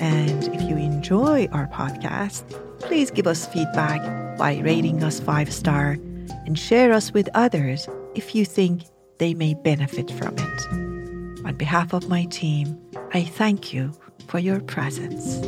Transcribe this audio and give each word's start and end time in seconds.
And 0.00 0.44
if 0.54 0.62
you 0.62 0.76
enjoy 0.76 1.48
our 1.52 1.66
podcast, 1.68 2.44
please 2.80 3.10
give 3.10 3.26
us 3.26 3.46
feedback 3.46 4.00
by 4.38 4.58
rating 4.58 5.02
us 5.02 5.20
five 5.20 5.52
star 5.52 5.98
and 6.46 6.58
share 6.58 6.92
us 6.92 7.12
with 7.12 7.28
others 7.34 7.88
if 8.14 8.34
you 8.34 8.44
think 8.44 8.84
they 9.18 9.34
may 9.34 9.54
benefit 9.54 10.10
from 10.10 10.34
it. 10.38 11.46
On 11.46 11.54
behalf 11.56 11.92
of 11.92 12.08
my 12.08 12.24
team, 12.26 12.78
I 13.12 13.24
thank 13.24 13.72
you 13.72 13.92
for 14.28 14.38
your 14.38 14.60
presence. 14.60 15.40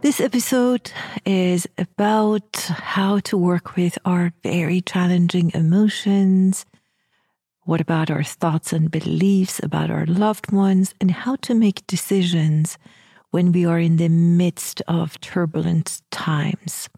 This 0.00 0.18
episode 0.18 0.90
is 1.26 1.68
about 1.76 2.56
how 2.56 3.18
to 3.20 3.36
work 3.36 3.76
with 3.76 3.98
our 4.06 4.32
very 4.42 4.80
challenging 4.80 5.50
emotions. 5.52 6.64
What 7.70 7.80
about 7.80 8.10
our 8.10 8.24
thoughts 8.24 8.72
and 8.72 8.90
beliefs 8.90 9.60
about 9.62 9.92
our 9.92 10.04
loved 10.04 10.50
ones, 10.50 10.92
and 11.00 11.08
how 11.08 11.36
to 11.42 11.54
make 11.54 11.86
decisions 11.86 12.76
when 13.30 13.52
we 13.52 13.64
are 13.64 13.78
in 13.78 13.96
the 13.96 14.08
midst 14.08 14.82
of 14.88 15.20
turbulent 15.20 16.02
times. 16.10 16.88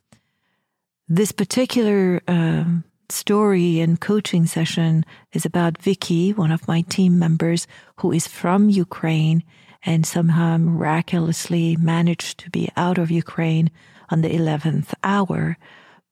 This 1.06 1.30
particular 1.30 2.22
uh, 2.26 2.64
story 3.10 3.80
and 3.80 4.00
coaching 4.00 4.46
session 4.46 5.04
is 5.34 5.44
about 5.44 5.76
Vicky, 5.76 6.32
one 6.32 6.50
of 6.50 6.66
my 6.66 6.80
team 6.80 7.18
members 7.18 7.66
who 7.96 8.10
is 8.10 8.26
from 8.26 8.70
Ukraine 8.70 9.44
and 9.84 10.06
somehow 10.06 10.56
miraculously 10.56 11.76
managed 11.76 12.38
to 12.38 12.48
be 12.48 12.70
out 12.78 12.96
of 12.96 13.10
Ukraine 13.10 13.70
on 14.08 14.22
the 14.22 14.30
11th 14.30 14.94
hour. 15.04 15.58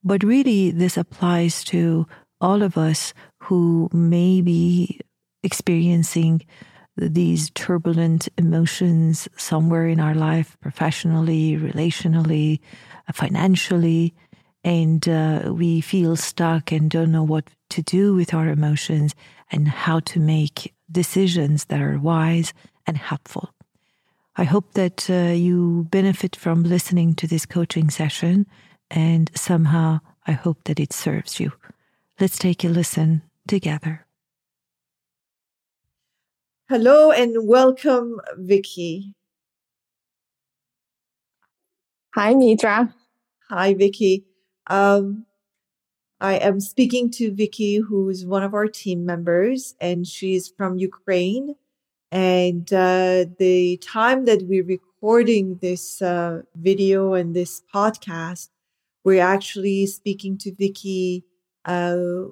But 0.05 0.23
really, 0.23 0.71
this 0.71 0.99
applies 0.99 1.65
to 1.73 2.07
all 2.43 2.63
of 2.63 2.77
us 2.77 3.15
who 3.41 3.89
may 3.93 4.41
be 4.41 5.01
experiencing 5.43 6.43
these 6.97 7.51
turbulent 7.51 8.29
emotions 8.37 9.29
somewhere 9.37 9.87
in 9.87 10.01
our 10.01 10.15
life, 10.15 10.57
professionally, 10.61 11.57
relationally, 11.57 12.61
financially, 13.13 14.15
and 14.63 15.09
uh, 15.09 15.53
we 15.55 15.81
feel 15.81 16.17
stuck 16.17 16.71
and 16.71 16.91
don't 16.91 17.13
know 17.13 17.23
what 17.23 17.49
to 17.71 17.83
do 17.83 18.15
with 18.15 18.35
our 18.35 18.49
emotions 18.49 19.15
and 19.51 19.69
how 19.69 20.01
to 20.01 20.21
make 20.21 20.75
decisions 20.91 21.67
that 21.67 21.81
are 21.81 21.99
wise 21.99 22.53
and 22.87 22.97
helpful. 22.97 23.51
I 24.37 24.45
hope 24.45 24.75
that 24.75 25.09
uh, 25.09 25.33
you 25.33 25.87
benefit 25.91 26.37
from 26.37 26.63
listening 26.63 27.15
to 27.15 27.27
this 27.27 27.47
coaching 27.47 27.91
session, 27.91 28.47
and 28.91 29.31
somehow 29.35 30.01
I 30.27 30.33
hope 30.33 30.65
that 30.65 30.81
it 30.81 30.93
serves 30.93 31.41
you. 31.41 31.53
Let's 32.19 32.39
take 32.39 32.65
a 32.65 32.69
listen 32.69 33.23
together. 33.51 34.07
Hello 36.69 37.11
and 37.11 37.49
welcome, 37.49 38.21
Vicky. 38.37 39.13
Hi, 42.15 42.33
Mitra. 42.35 42.95
Hi, 43.49 43.75
Vicky. 43.75 44.25
Um, 44.69 45.27
I 46.21 46.35
am 46.35 46.61
speaking 46.61 47.11
to 47.19 47.35
Vicky, 47.35 47.79
who's 47.79 48.25
one 48.25 48.45
of 48.45 48.55
our 48.55 48.69
team 48.69 49.05
members, 49.05 49.75
and 49.81 50.07
she's 50.07 50.47
from 50.47 50.79
Ukraine. 50.79 51.57
And 52.13 52.73
uh, 52.73 53.25
the 53.41 53.79
time 53.79 54.27
that 54.27 54.43
we're 54.43 54.71
recording 54.77 55.59
this 55.61 56.01
uh, 56.01 56.43
video 56.55 57.15
and 57.15 57.35
this 57.35 57.63
podcast, 57.75 58.51
we're 59.03 59.27
actually 59.35 59.87
speaking 59.87 60.39
to 60.39 60.55
Vicky. 60.55 61.25
Uh, 61.65 62.31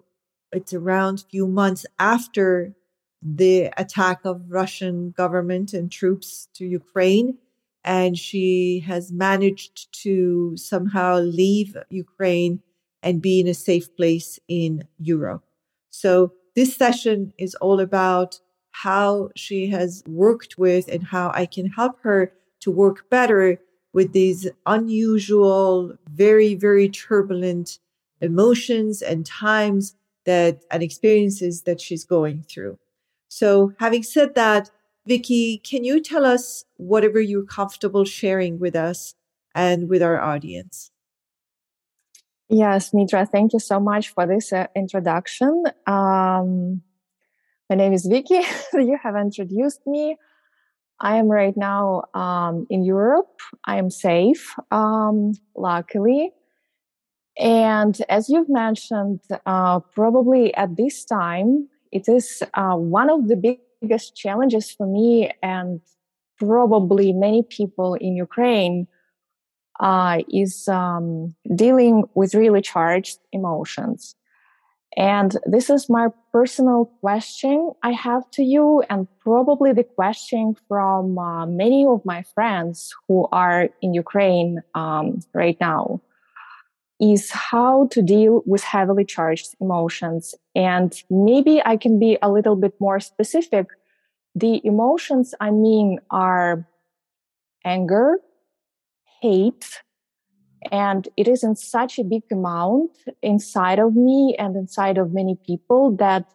it's 0.53 0.72
around 0.72 1.25
few 1.31 1.47
months 1.47 1.86
after 1.98 2.75
the 3.22 3.70
attack 3.76 4.20
of 4.25 4.50
Russian 4.50 5.10
government 5.10 5.72
and 5.72 5.91
troops 5.91 6.48
to 6.54 6.64
Ukraine, 6.64 7.38
and 7.84 8.16
she 8.16 8.81
has 8.86 9.12
managed 9.12 9.92
to 10.03 10.56
somehow 10.56 11.19
leave 11.19 11.76
Ukraine 11.91 12.62
and 13.03 13.22
be 13.22 13.41
in 13.41 13.48
a 13.48 13.54
safe 13.54 13.94
place 13.97 14.38
in 14.48 14.86
Europe. 14.98 15.44
So 15.91 16.32
this 16.54 16.75
session 16.75 17.32
is 17.38 17.54
all 17.56 17.80
about 17.80 18.41
how 18.70 19.30
she 19.34 19.69
has 19.69 20.03
worked 20.06 20.59
with 20.59 20.88
and 20.88 21.03
how 21.03 21.30
I 21.34 21.47
can 21.47 21.66
help 21.66 22.00
her 22.03 22.32
to 22.60 22.70
work 22.70 23.09
better 23.10 23.60
with 23.92 24.12
these 24.12 24.48
unusual, 24.66 25.97
very, 26.10 26.54
very 26.54 26.88
turbulent 26.88 27.78
emotions 28.20 29.03
and 29.03 29.25
times 29.25 29.94
that 30.28 30.62
and 30.71 30.83
experiences 30.83 31.62
that 31.62 31.81
she's 31.81 32.05
going 32.05 32.43
through. 32.43 32.78
So, 33.28 33.72
having 33.81 34.03
said 34.03 34.34
that, 34.34 34.71
Vicky, 35.06 35.59
can 35.59 35.84
you 35.84 36.00
tell 36.03 36.25
us 36.25 36.65
whatever 36.77 37.21
you're 37.21 37.44
comfortable 37.47 38.05
sharing 38.05 38.59
with 38.59 38.77
us 38.77 39.15
and 39.55 39.89
with 39.89 40.03
our 40.03 40.21
audience? 40.21 40.91
Yes, 42.50 42.93
Mitra, 42.93 43.27
thank 43.27 43.53
you 43.53 43.59
so 43.59 43.81
much 43.81 44.11
for 44.11 44.27
this 44.27 44.53
uh, 44.53 44.66
introduction. 44.77 45.65
Um, 45.87 46.83
my 47.71 47.77
name 47.77 47.93
is 47.93 48.06
Vicky. 48.06 48.41
you 48.75 48.99
have 49.03 49.16
introduced 49.16 49.87
me. 49.87 50.16
I 51.00 51.16
am 51.16 51.28
right 51.28 51.56
now 51.56 52.05
um, 52.12 52.66
in 52.69 52.83
Europe. 52.84 53.41
I 53.65 53.77
am 53.77 53.89
safe, 53.91 54.55
um, 54.71 55.33
luckily. 55.56 56.33
And 57.38 58.00
as 58.09 58.28
you've 58.28 58.49
mentioned, 58.49 59.21
uh, 59.47 59.78
probably 59.81 60.53
at 60.54 60.76
this 60.76 61.04
time, 61.04 61.69
it 61.93 62.09
is 62.09 62.43
uh, 62.54 62.75
one 62.75 63.09
of 63.09 63.28
the 63.28 63.59
biggest 63.81 64.16
challenges 64.16 64.72
for 64.72 64.87
me 64.87 65.31
and 65.43 65.81
probably 66.38 67.12
many 67.12 67.43
people 67.43 67.94
in 67.94 68.16
Ukraine 68.16 68.88
uh, 69.78 70.19
is 70.28 70.66
um, 70.66 71.34
dealing 71.54 72.04
with 72.15 72.34
really 72.34 72.60
charged 72.60 73.19
emotions. 73.32 74.16
And 74.97 75.37
this 75.44 75.71
is 75.71 75.88
my 75.88 76.09
personal 76.32 76.87
question 77.00 77.71
I 77.84 77.93
have 77.93 78.28
to 78.32 78.43
you, 78.43 78.82
and 78.91 79.06
probably 79.21 79.72
the 79.72 79.84
question 79.84 80.56
from 80.66 81.19
uh, 81.19 81.47
many 81.47 81.87
of 81.87 82.04
my 82.04 82.25
friends 82.34 82.93
who 83.06 83.28
are 83.31 83.69
in 83.81 83.94
Ukraine 83.94 84.60
um, 84.75 85.21
right 85.34 85.56
now 85.60 86.00
is 87.00 87.31
how 87.31 87.86
to 87.88 88.03
deal 88.03 88.42
with 88.44 88.62
heavily 88.62 89.04
charged 89.04 89.54
emotions. 89.60 90.34
And 90.54 91.00
maybe 91.10 91.62
I 91.64 91.76
can 91.76 91.98
be 91.98 92.19
a 92.22 92.31
little 92.31 92.56
bit 92.56 92.75
more 92.81 92.98
specific. 93.00 93.66
The 94.34 94.60
emotions 94.65 95.34
I 95.41 95.50
mean 95.50 95.98
are 96.10 96.66
anger, 97.65 98.18
hate, 99.21 99.83
and 100.71 101.09
it 101.16 101.28
is 101.28 101.45
in 101.45 101.54
such 101.54 101.98
a 101.98 102.04
big 102.04 102.24
amount 102.33 102.91
inside 103.22 103.78
of 103.78 103.95
me 103.95 104.34
and 104.39 104.56
inside 104.56 104.98
of 104.98 105.12
many 105.12 105.36
people 105.47 105.97
that 105.97 106.28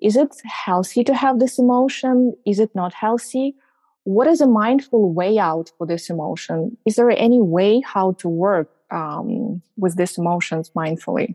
is 0.00 0.16
it 0.16 0.34
healthy 0.44 1.02
to 1.04 1.14
have 1.14 1.38
this 1.38 1.58
emotion? 1.58 2.34
Is 2.44 2.60
it 2.60 2.74
not 2.74 2.92
healthy? 2.92 3.56
What 4.04 4.26
is 4.26 4.40
a 4.40 4.46
mindful 4.46 5.12
way 5.12 5.38
out 5.38 5.72
for 5.78 5.86
this 5.86 6.10
emotion? 6.10 6.76
Is 6.84 6.96
there 6.96 7.10
any 7.10 7.40
way 7.40 7.80
how 7.80 8.12
to 8.18 8.28
work 8.28 8.70
um, 8.90 9.62
with 9.76 9.96
these 9.96 10.18
emotions 10.18 10.70
mindfully? 10.76 11.34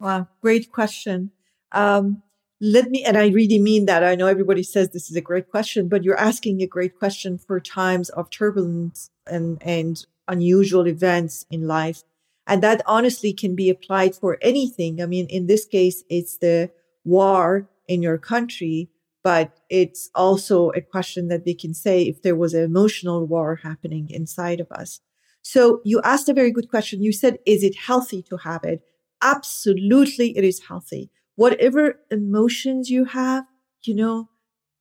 Wow, 0.00 0.28
great 0.40 0.72
question. 0.72 1.30
Um, 1.70 2.22
let 2.60 2.90
me, 2.90 3.02
and 3.04 3.16
I 3.16 3.28
really 3.28 3.58
mean 3.58 3.86
that. 3.86 4.04
I 4.04 4.14
know 4.14 4.28
everybody 4.28 4.62
says 4.62 4.90
this 4.90 5.10
is 5.10 5.16
a 5.16 5.20
great 5.20 5.50
question, 5.50 5.88
but 5.88 6.04
you're 6.04 6.18
asking 6.18 6.62
a 6.62 6.66
great 6.66 6.96
question 6.98 7.38
for 7.38 7.58
times 7.58 8.08
of 8.10 8.30
turbulence 8.30 9.10
and, 9.26 9.60
and 9.62 10.04
unusual 10.28 10.86
events 10.86 11.44
in 11.50 11.66
life. 11.66 12.04
And 12.46 12.62
that 12.62 12.82
honestly 12.86 13.32
can 13.32 13.54
be 13.54 13.70
applied 13.70 14.14
for 14.14 14.38
anything. 14.42 15.02
I 15.02 15.06
mean, 15.06 15.26
in 15.26 15.46
this 15.46 15.64
case, 15.64 16.04
it's 16.08 16.38
the 16.38 16.70
war 17.04 17.68
in 17.88 18.02
your 18.02 18.18
country, 18.18 18.88
but 19.24 19.58
it's 19.68 20.10
also 20.14 20.70
a 20.70 20.80
question 20.80 21.28
that 21.28 21.44
we 21.44 21.54
can 21.54 21.74
say 21.74 22.02
if 22.02 22.22
there 22.22 22.36
was 22.36 22.54
an 22.54 22.64
emotional 22.64 23.26
war 23.26 23.56
happening 23.62 24.10
inside 24.10 24.60
of 24.60 24.70
us. 24.72 25.00
So 25.42 25.80
you 25.84 26.00
asked 26.02 26.28
a 26.28 26.34
very 26.34 26.50
good 26.52 26.70
question. 26.70 27.02
You 27.02 27.12
said, 27.12 27.38
is 27.46 27.62
it 27.62 27.76
healthy 27.76 28.22
to 28.24 28.36
have 28.38 28.64
it? 28.64 28.82
Absolutely, 29.22 30.36
it 30.36 30.44
is 30.44 30.60
healthy. 30.68 31.10
Whatever 31.36 32.00
emotions 32.10 32.90
you 32.90 33.04
have, 33.06 33.44
you 33.82 33.94
know, 33.94 34.28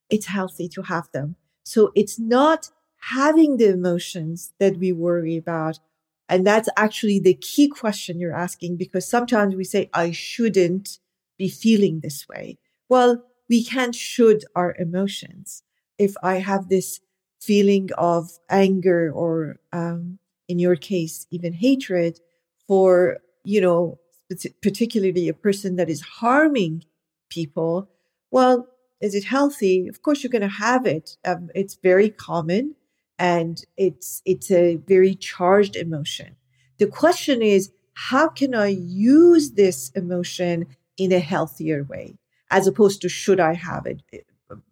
it's 0.10 0.28
healthy 0.28 0.68
to 0.69 0.84
have 0.84 1.10
them. 1.13 1.36
So 1.63 1.92
it's 1.96 2.19
not 2.19 2.69
having 3.02 3.58
the 3.58 3.69
emotions 3.69 4.54
that 4.60 4.78
we 4.78 4.92
worry 4.92 5.38
about. 5.38 5.80
And 6.30 6.46
that's 6.46 6.69
actually 6.78 7.19
the 7.19 7.34
key 7.34 7.68
question 7.68 8.19
you're 8.19 8.36
asking 8.36 8.78
because 8.78 9.08
sometimes 9.08 9.56
we 9.56 9.63
say, 9.63 9.90
I 9.94 10.12
shouldn't 10.12 11.00
be 11.38 11.50
feeling 11.50 12.00
this 12.02 12.28
way. 12.28 12.58
Well, 12.90 13.24
we 13.50 13.63
can't 13.63 13.96
should 13.96 14.46
our 14.56 14.75
emotions. 14.78 15.63
If 15.98 16.16
I 16.24 16.36
have 16.38 16.69
this 16.69 17.00
feeling 17.40 17.90
of 17.98 18.30
anger 18.50 19.12
or, 19.12 19.58
um, 19.74 20.19
in 20.51 20.59
your 20.59 20.75
case, 20.75 21.15
even 21.31 21.53
hatred 21.53 22.19
for, 22.68 23.19
you 23.45 23.62
know, 23.62 24.00
particularly 24.62 25.30
a 25.30 25.33
person 25.48 25.77
that 25.77 25.89
is 25.89 26.01
harming 26.01 26.83
people, 27.30 27.89
well, 28.31 28.68
is 29.00 29.15
it 29.15 29.24
healthy? 29.24 29.88
Of 29.88 30.01
course, 30.01 30.21
you're 30.21 30.38
going 30.38 30.50
to 30.53 30.59
have 30.68 30.86
it. 30.86 31.18
Um, 31.25 31.50
it's 31.56 31.75
very 31.75 32.09
common 32.09 32.75
and 33.18 33.63
it's 33.77 34.21
it's 34.25 34.51
a 34.51 34.75
very 34.94 35.15
charged 35.15 35.75
emotion. 35.75 36.36
The 36.80 36.88
question 36.88 37.42
is, 37.42 37.71
how 37.94 38.27
can 38.27 38.53
I 38.53 38.68
use 38.68 39.51
this 39.51 39.92
emotion 39.92 40.68
in 40.98 41.12
a 41.12 41.19
healthier 41.19 41.83
way, 41.83 42.18
as 42.50 42.68
opposed 42.68 43.01
to 43.01 43.09
should 43.09 43.39
I 43.39 43.53
have 43.53 43.86
it? 43.86 44.01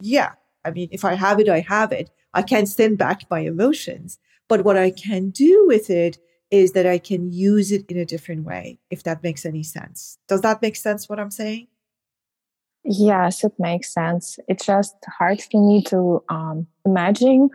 Yeah, 0.01 0.31
I 0.65 0.71
mean, 0.71 0.89
if 0.91 1.05
I 1.05 1.13
have 1.13 1.39
it, 1.39 1.47
I 1.47 1.61
have 1.61 1.91
it. 1.91 2.09
I 2.33 2.41
can't 2.41 2.67
stand 2.67 2.97
back 2.97 3.23
my 3.29 3.39
emotions, 3.39 4.19
but 4.49 4.65
what 4.65 4.75
I 4.77 4.91
can 4.91 5.29
do 5.29 5.65
with 5.67 5.89
it 5.89 6.17
is 6.51 6.73
that 6.73 6.87
I 6.87 6.97
can 6.97 7.31
use 7.31 7.71
it 7.71 7.85
in 7.89 7.97
a 7.97 8.05
different 8.05 8.43
way, 8.43 8.79
if 8.89 9.03
that 9.03 9.23
makes 9.23 9.45
any 9.45 9.63
sense. 9.63 10.17
Does 10.27 10.41
that 10.41 10.61
make 10.61 10.75
sense 10.75 11.07
what 11.07 11.19
I'm 11.19 11.31
saying? 11.31 11.67
Yes, 12.83 13.43
it 13.43 13.53
makes 13.59 13.93
sense. 13.93 14.39
It's 14.47 14.65
just 14.65 14.95
hard 15.19 15.41
for 15.41 15.63
me 15.63 15.83
to 15.83 16.23
um, 16.27 16.67
imagine 16.85 17.49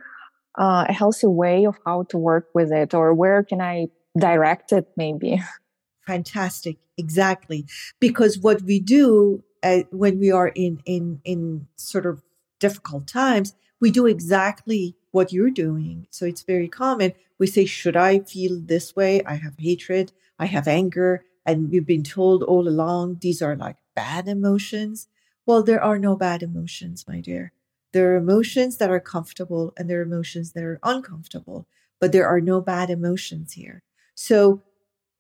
uh, 0.57 0.87
a 0.89 0.93
healthy 0.93 1.27
way 1.27 1.67
of 1.67 1.77
how 1.85 2.05
to 2.11 2.19
work 2.19 2.49
with 2.55 2.71
it 2.73 2.95
or 2.95 3.13
where 3.13 3.43
can 3.43 3.61
I 3.61 3.89
direct 4.17 4.71
it 4.73 4.87
maybe. 4.97 5.43
Fantastic. 6.07 6.77
Exactly. 6.97 7.67
Because 7.99 8.39
what 8.39 8.63
we 8.63 8.79
do 8.79 9.43
uh, 9.65 9.83
when 9.91 10.21
we 10.21 10.31
are 10.31 10.49
in, 10.49 10.81
in, 10.85 11.21
in 11.25 11.67
sort 11.75 12.07
of 12.07 12.23
difficult 12.61 13.09
times, 13.09 13.55
we 13.81 13.91
do 13.91 14.07
exactly 14.07 14.95
what 15.15 15.33
you're 15.33 15.51
doing. 15.51 16.09
So 16.11 16.27
it's 16.27 16.43
very 16.43 16.69
common. 16.69 17.13
We 17.39 17.47
say, 17.47 17.65
should 17.67 17.97
I 17.97 18.19
feel 18.19 18.61
this 18.61 18.97
way? 18.97 19.23
I 19.25 19.35
have 19.35 19.55
hatred. 19.59 20.13
I 20.41 20.47
have 20.47 20.67
anger. 20.67 21.25
And 21.47 21.71
we've 21.71 21.87
been 21.87 22.03
told 22.03 22.43
all 22.43 22.67
along, 22.67 23.19
these 23.21 23.41
are 23.41 23.55
like 23.55 23.77
bad 23.95 24.27
emotions. 24.27 25.07
Well, 25.47 25.63
there 25.63 25.83
are 25.83 26.01
no 26.01 26.17
bad 26.17 26.43
emotions, 26.43 27.05
my 27.07 27.21
dear. 27.21 27.53
There 27.93 28.13
are 28.13 28.17
emotions 28.17 28.79
that 28.79 28.91
are 28.91 28.99
comfortable 28.99 29.73
and 29.77 29.89
there 29.89 30.01
are 30.01 30.03
emotions 30.03 30.53
that 30.53 30.65
are 30.65 30.81
uncomfortable, 30.83 31.69
but 32.01 32.11
there 32.11 32.27
are 32.27 32.41
no 32.41 32.61
bad 32.61 32.91
emotions 32.91 33.53
here. 33.53 33.85
So 34.17 34.63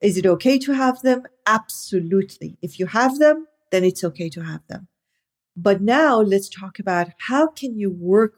is 0.00 0.16
it 0.16 0.26
okay 0.26 0.58
to 0.58 0.72
have 0.72 1.02
them? 1.02 1.22
Absolutely. 1.46 2.58
If 2.60 2.80
you 2.80 2.86
have 2.86 3.20
them, 3.20 3.46
then 3.70 3.84
it's 3.84 4.02
okay 4.02 4.28
to 4.30 4.42
have 4.42 4.66
them. 4.66 4.88
But 5.56 5.80
now 5.80 6.20
let's 6.20 6.48
talk 6.48 6.80
about 6.80 7.10
how 7.28 7.46
can 7.46 7.78
you 7.78 7.90
work 7.90 8.34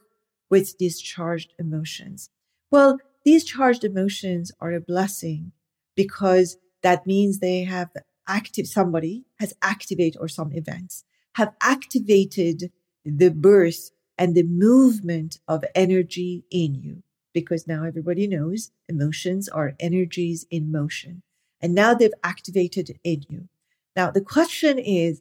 with 0.50 0.78
these 0.78 1.00
charged 1.00 1.52
emotions? 1.58 2.30
Well, 2.70 2.98
these 3.24 3.44
charged 3.44 3.84
emotions 3.84 4.52
are 4.60 4.72
a 4.72 4.80
blessing 4.80 5.52
because 5.94 6.58
that 6.82 7.06
means 7.06 7.38
they 7.38 7.64
have 7.64 7.90
active, 8.28 8.66
somebody 8.66 9.24
has 9.40 9.54
activated 9.62 10.20
or 10.20 10.28
some 10.28 10.52
events 10.52 11.04
have 11.36 11.52
activated 11.60 12.70
the 13.04 13.30
birth 13.30 13.90
and 14.16 14.34
the 14.34 14.42
movement 14.42 15.38
of 15.46 15.64
energy 15.74 16.44
in 16.50 16.74
you. 16.74 17.02
Because 17.34 17.66
now 17.66 17.84
everybody 17.84 18.26
knows 18.26 18.70
emotions 18.88 19.46
are 19.46 19.74
energies 19.78 20.46
in 20.50 20.72
motion. 20.72 21.22
And 21.60 21.74
now 21.74 21.92
they've 21.92 22.10
activated 22.24 22.98
in 23.04 23.24
you. 23.28 23.48
Now 23.94 24.10
the 24.10 24.22
question 24.22 24.78
is, 24.78 25.20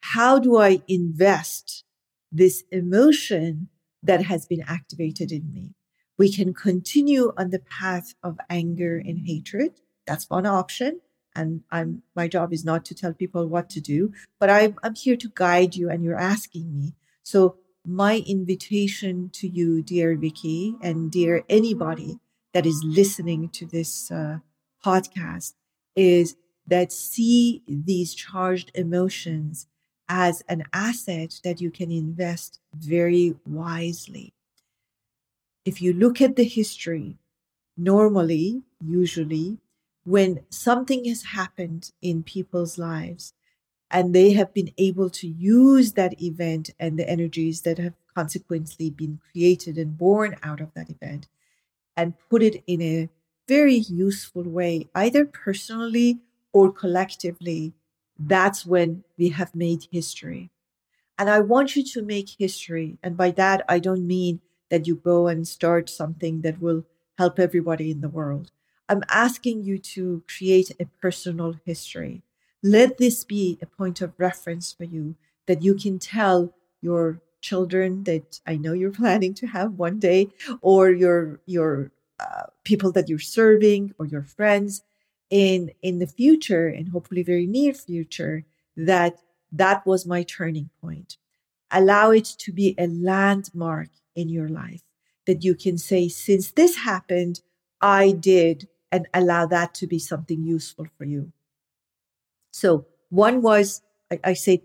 how 0.00 0.38
do 0.38 0.58
I 0.58 0.82
invest 0.86 1.84
this 2.30 2.62
emotion 2.70 3.68
that 4.06 4.22
has 4.24 4.46
been 4.46 4.64
activated 4.66 5.32
in 5.32 5.52
me? 5.52 5.74
We 6.18 6.32
can 6.32 6.54
continue 6.54 7.32
on 7.36 7.50
the 7.50 7.58
path 7.58 8.14
of 8.22 8.38
anger 8.48 8.96
and 8.96 9.26
hatred. 9.26 9.80
That's 10.06 10.30
one 10.30 10.46
option 10.46 11.00
and 11.36 11.62
I'm 11.70 12.02
my 12.16 12.26
job 12.26 12.52
is 12.52 12.64
not 12.64 12.84
to 12.86 12.94
tell 12.94 13.12
people 13.12 13.46
what 13.46 13.68
to 13.70 13.80
do, 13.80 14.12
but 14.40 14.50
I'm 14.50 14.76
I'm 14.82 14.94
here 14.94 15.16
to 15.16 15.30
guide 15.34 15.76
you 15.76 15.90
and 15.90 16.02
you're 16.02 16.18
asking 16.18 16.74
me. 16.74 16.94
So 17.22 17.58
my 17.84 18.24
invitation 18.26 19.30
to 19.34 19.46
you, 19.46 19.82
dear 19.82 20.16
Vicky, 20.16 20.74
and 20.82 21.10
dear 21.10 21.44
anybody 21.48 22.18
that 22.52 22.66
is 22.66 22.82
listening 22.84 23.50
to 23.50 23.66
this 23.66 24.10
uh, 24.10 24.38
podcast 24.84 25.52
is 25.94 26.36
that 26.66 26.90
see 26.90 27.62
these 27.68 28.14
charged 28.14 28.72
emotions 28.74 29.68
as 30.08 30.42
an 30.48 30.64
asset 30.72 31.40
that 31.44 31.60
you 31.60 31.70
can 31.70 31.90
invest 31.90 32.60
very 32.74 33.34
wisely. 33.46 34.32
If 35.64 35.82
you 35.82 35.92
look 35.92 36.20
at 36.20 36.36
the 36.36 36.44
history, 36.44 37.16
normally, 37.76 38.62
usually, 38.80 39.58
when 40.04 40.40
something 40.50 41.04
has 41.06 41.24
happened 41.24 41.90
in 42.00 42.22
people's 42.22 42.78
lives 42.78 43.34
and 43.90 44.14
they 44.14 44.32
have 44.32 44.54
been 44.54 44.72
able 44.78 45.10
to 45.10 45.26
use 45.26 45.92
that 45.92 46.20
event 46.22 46.70
and 46.78 46.98
the 46.98 47.08
energies 47.08 47.62
that 47.62 47.78
have 47.78 47.94
consequently 48.14 48.90
been 48.90 49.20
created 49.30 49.76
and 49.76 49.98
born 49.98 50.36
out 50.42 50.60
of 50.60 50.72
that 50.74 50.90
event 50.90 51.26
and 51.96 52.14
put 52.30 52.42
it 52.42 52.62
in 52.66 52.80
a 52.82 53.08
very 53.48 53.76
useful 53.76 54.42
way, 54.42 54.88
either 54.94 55.24
personally 55.24 56.18
or 56.52 56.72
collectively, 56.72 57.72
that's 58.18 58.64
when 58.64 59.04
we 59.18 59.30
have 59.30 59.54
made 59.54 59.86
history. 59.90 60.50
And 61.18 61.30
I 61.30 61.40
want 61.40 61.76
you 61.76 61.84
to 61.84 62.02
make 62.02 62.30
history. 62.38 62.98
And 63.02 63.16
by 63.16 63.30
that, 63.32 63.64
I 63.68 63.78
don't 63.78 64.06
mean 64.06 64.40
that 64.70 64.86
you 64.86 64.96
go 64.96 65.28
and 65.28 65.46
start 65.46 65.88
something 65.88 66.42
that 66.42 66.60
will 66.60 66.84
help 67.18 67.38
everybody 67.38 67.90
in 67.90 68.00
the 68.00 68.08
world. 68.08 68.50
I'm 68.88 69.02
asking 69.08 69.64
you 69.64 69.78
to 69.78 70.22
create 70.28 70.70
a 70.78 70.86
personal 71.00 71.56
history. 71.64 72.22
Let 72.62 72.98
this 72.98 73.24
be 73.24 73.58
a 73.62 73.66
point 73.66 74.00
of 74.00 74.12
reference 74.18 74.72
for 74.72 74.84
you 74.84 75.16
that 75.46 75.62
you 75.62 75.74
can 75.74 75.98
tell 75.98 76.54
your 76.80 77.20
children 77.40 78.04
that 78.04 78.40
I 78.46 78.56
know 78.56 78.72
you're 78.72 78.90
planning 79.02 79.34
to 79.34 79.46
have 79.46 79.72
one 79.72 79.98
day, 79.98 80.28
or 80.60 80.90
your 80.90 81.40
your 81.46 81.92
uh, 82.20 82.46
people 82.64 82.92
that 82.92 83.08
you're 83.08 83.18
serving, 83.18 83.94
or 83.98 84.06
your 84.06 84.22
friends 84.22 84.82
in 85.30 85.70
in 85.82 85.98
the 85.98 86.06
future, 86.06 86.68
and 86.68 86.88
hopefully 86.88 87.22
very 87.22 87.46
near 87.46 87.74
future, 87.74 88.44
that 88.76 89.18
that 89.52 89.86
was 89.86 90.06
my 90.06 90.22
turning 90.22 90.70
point. 90.80 91.16
Allow 91.70 92.10
it 92.12 92.24
to 92.38 92.52
be 92.52 92.74
a 92.78 92.86
landmark 92.86 93.88
in 94.14 94.28
your 94.28 94.48
life 94.48 94.82
that 95.26 95.44
you 95.44 95.54
can 95.54 95.76
say, 95.76 96.08
since 96.08 96.52
this 96.52 96.76
happened, 96.76 97.40
I 97.80 98.12
did 98.12 98.68
and 98.92 99.08
allow 99.12 99.46
that 99.46 99.74
to 99.74 99.86
be 99.86 99.98
something 99.98 100.42
useful 100.44 100.86
for 100.96 101.04
you. 101.04 101.32
So 102.52 102.86
one 103.10 103.42
was, 103.42 103.82
I, 104.10 104.20
I 104.24 104.32
say 104.34 104.62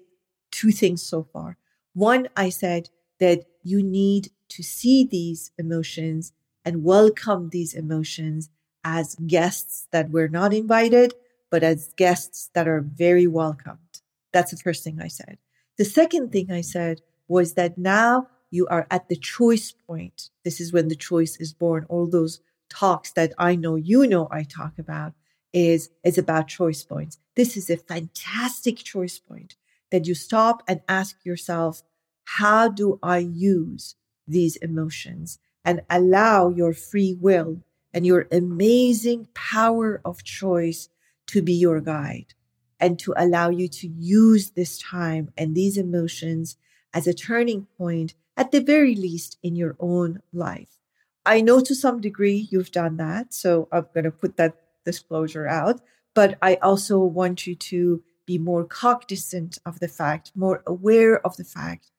two 0.51 0.71
things 0.71 1.01
so 1.01 1.23
far. 1.23 1.57
One, 1.93 2.29
I 2.37 2.49
said 2.49 2.89
that 3.19 3.45
you 3.63 3.83
need 3.83 4.29
to 4.49 4.63
see 4.63 5.03
these 5.03 5.51
emotions 5.57 6.33
and 6.63 6.83
welcome 6.83 7.49
these 7.49 7.73
emotions 7.73 8.49
as 8.83 9.15
guests 9.27 9.87
that 9.91 10.11
were 10.11 10.27
not 10.27 10.53
invited, 10.53 11.13
but 11.49 11.63
as 11.63 11.93
guests 11.95 12.49
that 12.53 12.67
are 12.67 12.81
very 12.81 13.27
welcomed. 13.27 14.01
That's 14.33 14.51
the 14.51 14.57
first 14.57 14.83
thing 14.83 15.01
I 15.01 15.07
said. 15.07 15.37
The 15.77 15.85
second 15.85 16.31
thing 16.31 16.51
I 16.51 16.61
said 16.61 17.01
was 17.27 17.53
that 17.53 17.77
now 17.77 18.27
you 18.49 18.67
are 18.67 18.87
at 18.91 19.09
the 19.09 19.15
choice 19.15 19.71
point. 19.71 20.29
This 20.43 20.59
is 20.59 20.73
when 20.73 20.87
the 20.87 20.95
choice 20.95 21.37
is 21.37 21.53
born. 21.53 21.85
All 21.89 22.07
those 22.07 22.41
talks 22.69 23.11
that 23.13 23.33
I 23.37 23.55
know 23.55 23.75
you 23.75 24.07
know 24.07 24.27
I 24.31 24.43
talk 24.43 24.77
about 24.77 25.13
is 25.53 25.89
is 26.03 26.17
about 26.17 26.47
choice 26.47 26.83
points. 26.83 27.17
This 27.35 27.57
is 27.57 27.69
a 27.69 27.77
fantastic 27.77 28.77
choice 28.77 29.19
point 29.19 29.55
that 29.91 30.07
you 30.07 30.15
stop 30.15 30.63
and 30.67 30.81
ask 30.87 31.25
yourself, 31.25 31.83
how 32.23 32.69
do 32.69 32.99
I 33.03 33.17
use 33.17 33.95
these 34.27 34.55
emotions 34.57 35.39
and 35.65 35.81
allow 35.89 36.49
your 36.49 36.73
free 36.73 37.17
will 37.19 37.61
and 37.93 38.05
your 38.05 38.27
amazing 38.31 39.27
power 39.33 40.01
of 40.05 40.23
choice 40.23 40.89
to 41.27 41.41
be 41.41 41.53
your 41.53 41.81
guide 41.81 42.33
and 42.79 42.97
to 42.99 43.13
allow 43.15 43.49
you 43.49 43.67
to 43.67 43.87
use 43.87 44.51
this 44.51 44.79
time 44.79 45.31
and 45.37 45.55
these 45.55 45.77
emotions 45.77 46.57
as 46.93 47.07
a 47.07 47.13
turning 47.13 47.67
point 47.77 48.13
at 48.35 48.51
the 48.51 48.61
very 48.61 48.95
least 48.95 49.37
in 49.43 49.55
your 49.55 49.75
own 49.79 50.21
life. 50.33 50.79
I 51.25 51.41
know 51.41 51.59
to 51.61 51.75
some 51.75 52.01
degree 52.01 52.47
you've 52.49 52.71
done 52.71 52.97
that. 52.97 53.33
So 53.33 53.67
I'm 53.71 53.85
going 53.93 54.05
to 54.05 54.11
put 54.11 54.37
that 54.37 54.55
disclosure 54.85 55.47
out. 55.47 55.81
But 56.13 56.37
I 56.41 56.55
also 56.55 56.99
want 56.99 57.45
you 57.47 57.55
to 57.55 58.03
be 58.25 58.37
more 58.37 58.65
cognizant 58.65 59.59
of 59.65 59.79
the 59.79 59.87
fact, 59.87 60.31
more 60.35 60.63
aware 60.65 61.25
of 61.25 61.37
the 61.37 61.43
fact 61.43 61.91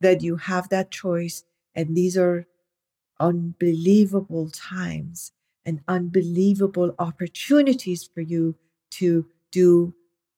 that 0.00 0.22
you 0.22 0.36
have 0.36 0.68
that 0.70 0.90
choice. 0.90 1.44
And 1.74 1.94
these 1.94 2.16
are 2.16 2.46
unbelievable 3.20 4.50
times 4.50 5.32
and 5.64 5.80
unbelievable 5.88 6.94
opportunities 6.98 8.04
for 8.04 8.20
you 8.20 8.54
to 8.90 9.26
do 9.52 9.94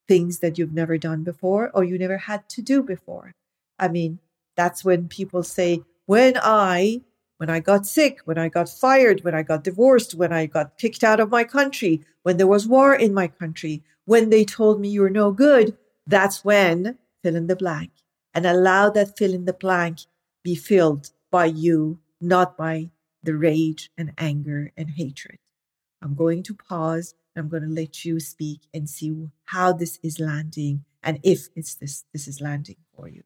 things 0.08 0.40
that 0.40 0.58
you've 0.58 0.72
never 0.72 0.98
done 0.98 1.22
before 1.22 1.70
or 1.74 1.84
you 1.84 1.98
never 1.98 2.18
had 2.18 2.48
to 2.50 2.62
do 2.62 2.82
before. 2.82 3.34
I 3.78 3.88
mean, 3.88 4.18
that's 4.56 4.84
when 4.84 5.08
people 5.08 5.42
say, 5.42 5.82
when 6.06 6.34
I, 6.42 7.02
when 7.38 7.50
I 7.50 7.60
got 7.60 7.86
sick, 7.86 8.20
when 8.24 8.38
I 8.38 8.48
got 8.48 8.68
fired, 8.68 9.24
when 9.24 9.34
I 9.34 9.42
got 9.42 9.64
divorced, 9.64 10.14
when 10.14 10.32
I 10.32 10.46
got 10.46 10.78
kicked 10.78 11.02
out 11.02 11.20
of 11.20 11.30
my 11.30 11.44
country, 11.44 12.04
when 12.22 12.36
there 12.36 12.46
was 12.46 12.66
war 12.66 12.94
in 12.94 13.14
my 13.14 13.28
country, 13.28 13.82
when 14.04 14.30
they 14.30 14.44
told 14.44 14.80
me 14.80 14.88
you're 14.88 15.10
no 15.10 15.32
good, 15.32 15.76
that's 16.06 16.44
when 16.44 16.98
fill 17.22 17.36
in 17.36 17.46
the 17.46 17.56
blank 17.56 17.90
and 18.34 18.46
allow 18.46 18.90
that 18.90 19.16
fill 19.16 19.34
in 19.34 19.44
the 19.44 19.52
blank 19.52 20.00
be 20.42 20.54
filled 20.54 21.10
by 21.30 21.46
you, 21.46 21.98
not 22.20 22.56
by 22.56 22.90
the 23.22 23.36
rage 23.36 23.90
and 23.96 24.12
anger 24.18 24.72
and 24.76 24.90
hatred. 24.90 25.38
I'm 26.02 26.14
going 26.14 26.42
to 26.44 26.54
pause. 26.54 27.14
I'm 27.36 27.48
going 27.48 27.62
to 27.62 27.68
let 27.68 28.04
you 28.04 28.20
speak 28.20 28.62
and 28.74 28.88
see 28.88 29.30
how 29.46 29.72
this 29.72 29.98
is 30.02 30.18
landing 30.18 30.84
and 31.02 31.18
if 31.22 31.48
it's 31.56 31.74
this 31.74 32.04
this 32.12 32.28
is 32.28 32.40
landing 32.40 32.76
for 32.94 33.08
you. 33.08 33.22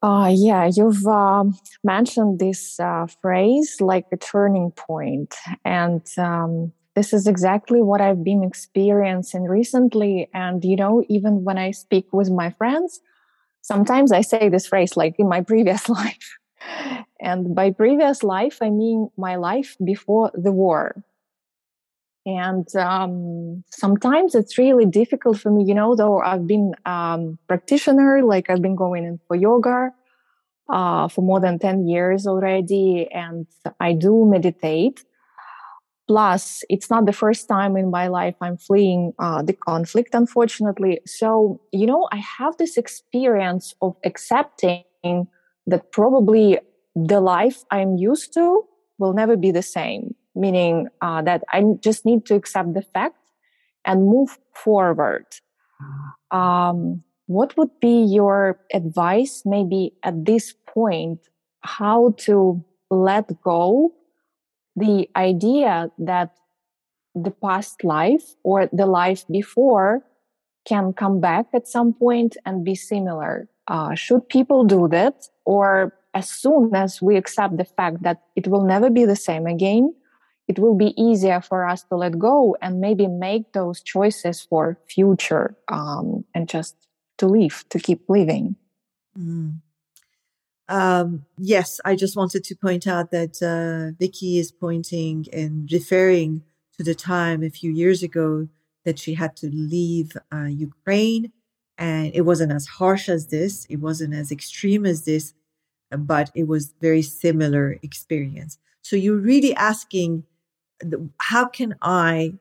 Uh, 0.00 0.32
yeah, 0.32 0.70
you've 0.72 1.04
uh, 1.06 1.44
mentioned 1.82 2.38
this 2.38 2.78
uh, 2.78 3.06
phrase 3.20 3.80
like 3.80 4.06
a 4.12 4.16
turning 4.16 4.70
point, 4.70 5.34
and 5.64 6.06
um, 6.18 6.72
this 6.94 7.12
is 7.12 7.26
exactly 7.26 7.82
what 7.82 8.00
I've 8.00 8.22
been 8.22 8.44
experiencing 8.44 9.44
recently. 9.44 10.28
And 10.32 10.64
you 10.64 10.76
know, 10.76 11.02
even 11.08 11.42
when 11.42 11.58
I 11.58 11.72
speak 11.72 12.12
with 12.12 12.30
my 12.30 12.50
friends, 12.50 13.00
sometimes 13.62 14.12
I 14.12 14.20
say 14.20 14.48
this 14.48 14.68
phrase 14.68 14.96
like 14.96 15.16
in 15.18 15.28
my 15.28 15.40
previous 15.40 15.88
life. 16.00 16.38
And 17.20 17.54
by 17.54 17.70
previous 17.70 18.22
life, 18.22 18.58
I 18.62 18.70
mean 18.70 19.10
my 19.16 19.36
life 19.36 19.76
before 19.84 20.30
the 20.34 20.52
war. 20.52 21.02
And 22.26 22.68
um, 22.76 23.64
sometimes 23.70 24.34
it's 24.34 24.58
really 24.58 24.84
difficult 24.84 25.38
for 25.38 25.50
me, 25.50 25.64
you 25.64 25.74
know, 25.74 25.96
though 25.96 26.20
I've 26.20 26.46
been 26.46 26.74
um, 26.84 27.38
practitioner, 27.48 28.22
like 28.22 28.50
I've 28.50 28.60
been 28.60 28.76
going 28.76 29.04
in 29.04 29.18
for 29.26 29.34
yoga 29.34 29.92
uh, 30.68 31.08
for 31.08 31.22
more 31.22 31.40
than 31.40 31.58
10 31.58 31.86
years 31.86 32.26
already, 32.26 33.08
and 33.12 33.46
I 33.80 33.94
do 33.94 34.26
meditate. 34.26 35.04
Plus, 36.06 36.64
it's 36.70 36.88
not 36.88 37.04
the 37.04 37.12
first 37.12 37.48
time 37.48 37.76
in 37.76 37.90
my 37.90 38.08
life 38.08 38.34
I'm 38.40 38.56
fleeing 38.56 39.12
uh, 39.18 39.42
the 39.42 39.52
conflict, 39.52 40.14
unfortunately. 40.14 41.00
So, 41.06 41.60
you 41.72 41.86
know, 41.86 42.08
I 42.12 42.16
have 42.16 42.56
this 42.56 42.76
experience 42.76 43.74
of 43.82 43.96
accepting 44.04 45.28
that 45.68 45.92
probably 45.92 46.58
the 46.94 47.20
life 47.20 47.64
I'm 47.70 47.96
used 47.96 48.32
to 48.34 48.64
will 48.98 49.12
never 49.12 49.36
be 49.36 49.50
the 49.52 49.62
same, 49.62 50.14
meaning 50.34 50.88
uh, 51.00 51.22
that 51.22 51.44
I 51.52 51.62
just 51.80 52.04
need 52.04 52.26
to 52.26 52.34
accept 52.34 52.74
the 52.74 52.82
fact 52.82 53.16
and 53.84 54.06
move 54.06 54.38
forward. 54.54 55.26
Um, 56.30 57.04
what 57.26 57.56
would 57.56 57.70
be 57.80 58.02
your 58.02 58.58
advice, 58.72 59.42
maybe 59.44 59.92
at 60.02 60.24
this 60.24 60.54
point, 60.66 61.20
how 61.60 62.14
to 62.24 62.64
let 62.90 63.40
go 63.42 63.92
the 64.74 65.08
idea 65.16 65.90
that 65.98 66.32
the 67.14 67.30
past 67.30 67.84
life 67.84 68.34
or 68.44 68.68
the 68.72 68.86
life 68.86 69.24
before 69.30 70.02
can 70.66 70.92
come 70.92 71.20
back 71.20 71.46
at 71.52 71.66
some 71.66 71.92
point 71.92 72.36
and 72.44 72.64
be 72.64 72.74
similar. 72.74 73.48
Uh, 73.68 73.94
should 73.94 74.28
people 74.28 74.64
do 74.64 74.88
that? 74.88 75.28
Or 75.44 75.94
as 76.14 76.28
soon 76.28 76.74
as 76.74 77.00
we 77.00 77.16
accept 77.16 77.56
the 77.56 77.64
fact 77.64 78.02
that 78.02 78.22
it 78.34 78.48
will 78.48 78.64
never 78.64 78.90
be 78.90 79.04
the 79.04 79.16
same 79.16 79.46
again, 79.46 79.94
it 80.48 80.58
will 80.58 80.74
be 80.74 80.94
easier 81.00 81.42
for 81.42 81.68
us 81.68 81.82
to 81.84 81.96
let 81.96 82.18
go 82.18 82.56
and 82.62 82.80
maybe 82.80 83.06
make 83.06 83.52
those 83.52 83.82
choices 83.82 84.40
for 84.40 84.78
future 84.88 85.54
um, 85.68 86.24
and 86.34 86.48
just 86.48 86.74
to 87.18 87.26
live, 87.26 87.64
to 87.68 87.78
keep 87.78 88.08
living. 88.08 88.56
Mm. 89.16 89.60
Um, 90.70 91.26
yes, 91.38 91.80
I 91.84 91.96
just 91.96 92.16
wanted 92.16 92.44
to 92.44 92.54
point 92.54 92.86
out 92.86 93.10
that 93.10 93.42
uh, 93.42 93.96
Vicky 93.98 94.38
is 94.38 94.50
pointing 94.50 95.26
and 95.32 95.70
referring 95.70 96.42
to 96.76 96.84
the 96.84 96.94
time 96.94 97.42
a 97.42 97.50
few 97.50 97.70
years 97.70 98.02
ago 98.02 98.48
that 98.84 98.98
she 98.98 99.14
had 99.14 99.36
to 99.36 99.50
leave 99.50 100.16
uh, 100.32 100.44
Ukraine. 100.44 101.32
And 101.78 102.10
it 102.12 102.22
wasn't 102.22 102.52
as 102.52 102.66
harsh 102.66 103.08
as 103.08 103.28
this, 103.28 103.64
it 103.70 103.76
wasn't 103.76 104.12
as 104.12 104.32
extreme 104.32 104.84
as 104.84 105.04
this, 105.04 105.32
but 105.90 106.30
it 106.34 106.48
was 106.48 106.74
very 106.80 107.02
similar 107.02 107.78
experience. 107.82 108.58
So 108.82 108.96
you're 108.96 109.16
really 109.16 109.54
asking, 109.54 110.24
how 111.18 111.46
can 111.46 111.76
I 111.80 112.34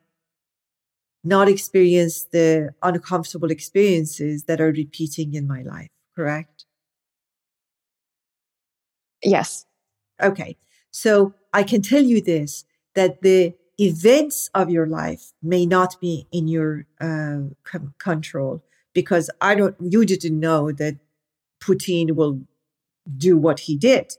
not 1.23 1.49
experience 1.49 2.23
the 2.31 2.73
uncomfortable 2.81 3.51
experiences 3.51 4.45
that 4.45 4.59
are 4.59 4.71
repeating 4.71 5.35
in 5.35 5.47
my 5.47 5.61
life? 5.61 5.89
Correct? 6.15 6.65
Yes. 9.23 9.65
Okay. 10.21 10.57
So 10.91 11.33
I 11.53 11.63
can 11.63 11.81
tell 11.81 12.03
you 12.03 12.21
this 12.21 12.65
that 12.95 13.21
the 13.21 13.53
events 13.79 14.49
of 14.55 14.71
your 14.71 14.87
life 14.87 15.33
may 15.43 15.65
not 15.65 15.99
be 16.01 16.27
in 16.31 16.47
your 16.47 16.85
uh, 16.99 17.39
control 17.99 18.63
because 18.97 19.29
I 19.39 19.53
don't, 19.53 19.75
you 19.79 20.05
didn't 20.05 20.39
know 20.39 20.71
that 20.71 20.95
Putin 21.61 22.15
will 22.15 22.41
do 23.15 23.37
what 23.37 23.59
he 23.67 23.77
did. 23.77 24.13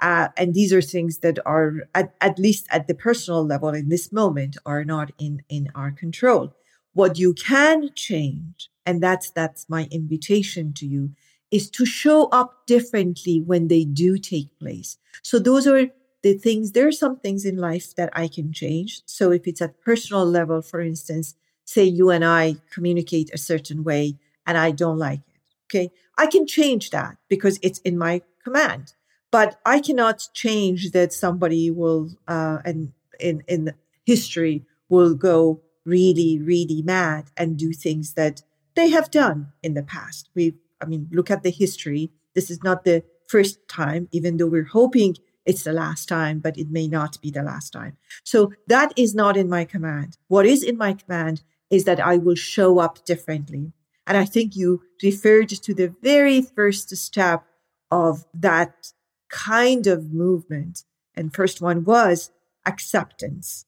Uh, 0.00 0.28
and 0.36 0.54
these 0.54 0.72
are 0.72 0.80
things 0.80 1.18
that 1.18 1.40
are, 1.44 1.88
at, 1.96 2.14
at 2.20 2.38
least 2.38 2.68
at 2.70 2.86
the 2.86 2.94
personal 2.94 3.44
level 3.44 3.70
in 3.70 3.88
this 3.88 4.12
moment, 4.12 4.56
are 4.64 4.84
not 4.84 5.10
in, 5.18 5.42
in 5.48 5.68
our 5.74 5.90
control. 5.90 6.54
What 6.92 7.18
you 7.18 7.34
can 7.34 7.90
change, 7.96 8.70
and 8.86 9.02
that's, 9.02 9.32
that's 9.32 9.68
my 9.68 9.88
invitation 9.90 10.74
to 10.74 10.86
you, 10.86 11.10
is 11.50 11.68
to 11.70 11.84
show 11.84 12.28
up 12.28 12.68
differently 12.68 13.42
when 13.44 13.66
they 13.66 13.84
do 13.84 14.16
take 14.16 14.56
place. 14.60 14.96
So 15.24 15.40
those 15.40 15.66
are 15.66 15.88
the 16.22 16.34
things, 16.34 16.70
there 16.70 16.86
are 16.86 16.92
some 16.92 17.16
things 17.18 17.44
in 17.44 17.56
life 17.56 17.96
that 17.96 18.10
I 18.12 18.28
can 18.28 18.52
change. 18.52 19.02
So 19.06 19.32
if 19.32 19.48
it's 19.48 19.60
at 19.60 19.80
personal 19.80 20.24
level, 20.24 20.62
for 20.62 20.80
instance, 20.80 21.34
say 21.74 21.84
you 21.84 22.10
and 22.10 22.24
I 22.24 22.56
communicate 22.74 23.30
a 23.32 23.38
certain 23.38 23.84
way 23.84 24.04
and 24.46 24.58
I 24.58 24.70
don't 24.72 24.98
like 24.98 25.20
it. 25.20 25.40
Okay. 25.66 25.90
I 26.18 26.26
can 26.26 26.46
change 26.46 26.90
that 26.90 27.16
because 27.28 27.58
it's 27.62 27.78
in 27.80 27.96
my 27.96 28.22
command, 28.44 28.94
but 29.30 29.60
I 29.64 29.80
cannot 29.80 30.28
change 30.34 30.90
that 30.90 31.12
somebody 31.12 31.70
will, 31.70 32.10
uh, 32.26 32.58
and 32.64 32.92
in, 33.20 33.44
in 33.46 33.74
history 34.04 34.64
will 34.88 35.14
go 35.14 35.60
really, 35.84 36.40
really 36.40 36.82
mad 36.82 37.30
and 37.36 37.56
do 37.56 37.72
things 37.72 38.14
that 38.14 38.42
they 38.74 38.88
have 38.90 39.10
done 39.10 39.52
in 39.62 39.74
the 39.74 39.82
past. 39.82 40.28
We've 40.34 40.58
I 40.80 40.86
mean, 40.86 41.08
look 41.12 41.30
at 41.30 41.42
the 41.42 41.50
history. 41.50 42.10
This 42.34 42.50
is 42.50 42.62
not 42.62 42.84
the 42.84 43.04
first 43.28 43.68
time, 43.68 44.08
even 44.12 44.36
though 44.36 44.46
we're 44.46 44.64
hoping 44.64 45.16
it's 45.46 45.64
the 45.64 45.72
last 45.72 46.08
time, 46.08 46.38
but 46.38 46.58
it 46.58 46.70
may 46.70 46.86
not 46.86 47.20
be 47.20 47.30
the 47.30 47.42
last 47.42 47.72
time. 47.72 47.96
So 48.24 48.52
that 48.66 48.92
is 48.96 49.14
not 49.14 49.36
in 49.36 49.48
my 49.48 49.64
command. 49.64 50.16
What 50.28 50.46
is 50.46 50.62
in 50.62 50.76
my 50.76 50.94
command 50.94 51.42
is 51.70 51.84
that 51.84 52.00
I 52.00 52.16
will 52.16 52.34
show 52.34 52.78
up 52.78 53.04
differently. 53.04 53.72
And 54.06 54.16
I 54.16 54.24
think 54.24 54.56
you 54.56 54.82
referred 55.02 55.48
to 55.50 55.72
the 55.72 55.94
very 56.02 56.42
first 56.42 56.94
step 56.96 57.44
of 57.90 58.26
that 58.34 58.92
kind 59.28 59.86
of 59.86 60.12
movement. 60.12 60.84
And 61.14 61.34
first 61.34 61.60
one 61.60 61.84
was 61.84 62.30
acceptance. 62.66 63.66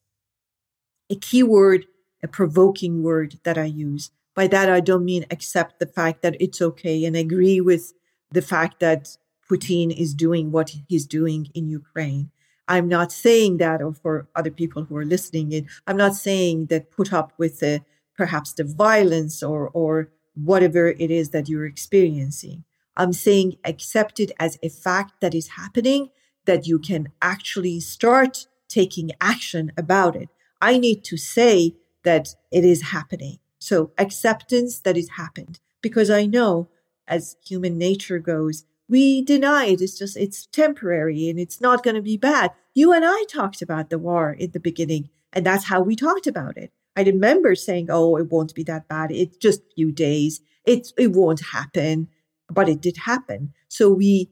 A 1.09 1.15
key 1.15 1.43
word, 1.43 1.85
a 2.21 2.27
provoking 2.27 3.03
word 3.03 3.39
that 3.43 3.57
I 3.57 3.65
use. 3.65 4.11
By 4.35 4.47
that, 4.47 4.69
I 4.69 4.79
don't 4.79 5.05
mean 5.05 5.25
accept 5.29 5.79
the 5.79 5.85
fact 5.85 6.21
that 6.23 6.35
it's 6.39 6.61
okay 6.61 7.05
and 7.05 7.15
agree 7.15 7.61
with 7.61 7.93
the 8.31 8.41
fact 8.41 8.79
that 8.79 9.17
Putin 9.49 9.95
is 9.95 10.13
doing 10.13 10.51
what 10.51 10.75
he's 10.87 11.05
doing 11.05 11.49
in 11.53 11.69
Ukraine. 11.69 12.31
I'm 12.67 12.87
not 12.87 13.11
saying 13.11 13.57
that, 13.57 13.81
or 13.81 13.93
for 13.93 14.27
other 14.35 14.49
people 14.49 14.85
who 14.85 14.95
are 14.95 15.05
listening 15.05 15.51
in, 15.51 15.67
I'm 15.85 15.97
not 15.97 16.15
saying 16.15 16.67
that 16.67 16.91
put 16.91 17.13
up 17.13 17.33
with 17.37 17.59
the, 17.59 17.83
perhaps 18.15 18.53
the 18.53 18.63
violence 18.63 19.41
or, 19.43 19.69
or 19.69 20.09
whatever 20.35 20.87
it 20.87 21.11
is 21.11 21.29
that 21.29 21.49
you're 21.49 21.65
experiencing. 21.65 22.63
I'm 22.95 23.13
saying 23.13 23.57
accept 23.63 24.19
it 24.19 24.31
as 24.39 24.57
a 24.61 24.69
fact 24.69 25.21
that 25.21 25.33
is 25.33 25.49
happening, 25.49 26.09
that 26.45 26.67
you 26.67 26.79
can 26.79 27.09
actually 27.21 27.79
start 27.79 28.47
taking 28.67 29.11
action 29.19 29.71
about 29.77 30.15
it. 30.15 30.29
I 30.61 30.77
need 30.77 31.03
to 31.05 31.17
say 31.17 31.75
that 32.03 32.35
it 32.51 32.63
is 32.63 32.91
happening. 32.91 33.39
So 33.59 33.91
acceptance 33.97 34.79
that 34.79 34.97
it 34.97 35.09
happened 35.17 35.59
because 35.81 36.09
I 36.09 36.25
know 36.25 36.69
as 37.07 37.37
human 37.45 37.77
nature 37.77 38.19
goes, 38.19 38.65
we 38.89 39.21
deny 39.21 39.65
it. 39.67 39.81
It's 39.81 39.97
just, 39.97 40.17
it's 40.17 40.45
temporary 40.47 41.29
and 41.29 41.39
it's 41.39 41.61
not 41.61 41.83
going 41.83 41.95
to 41.95 42.01
be 42.01 42.17
bad. 42.17 42.51
You 42.73 42.91
and 42.91 43.05
I 43.05 43.23
talked 43.29 43.61
about 43.61 43.89
the 43.89 43.99
war 43.99 44.33
in 44.33 44.51
the 44.51 44.59
beginning 44.59 45.09
and 45.31 45.45
that's 45.45 45.65
how 45.65 45.81
we 45.81 45.95
talked 45.95 46.27
about 46.27 46.57
it. 46.57 46.71
I 46.95 47.03
remember 47.03 47.55
saying, 47.55 47.87
Oh, 47.89 48.15
it 48.17 48.31
won't 48.31 48.53
be 48.53 48.63
that 48.63 48.87
bad. 48.87 49.11
It's 49.11 49.37
just 49.37 49.61
a 49.61 49.73
few 49.75 49.91
days. 49.91 50.41
It's, 50.65 50.93
it 50.97 51.11
won't 51.11 51.41
happen. 51.51 52.07
but 52.49 52.69
it 52.69 52.81
did 52.81 52.97
happen. 52.97 53.53
So 53.67 53.91
we, 53.91 54.29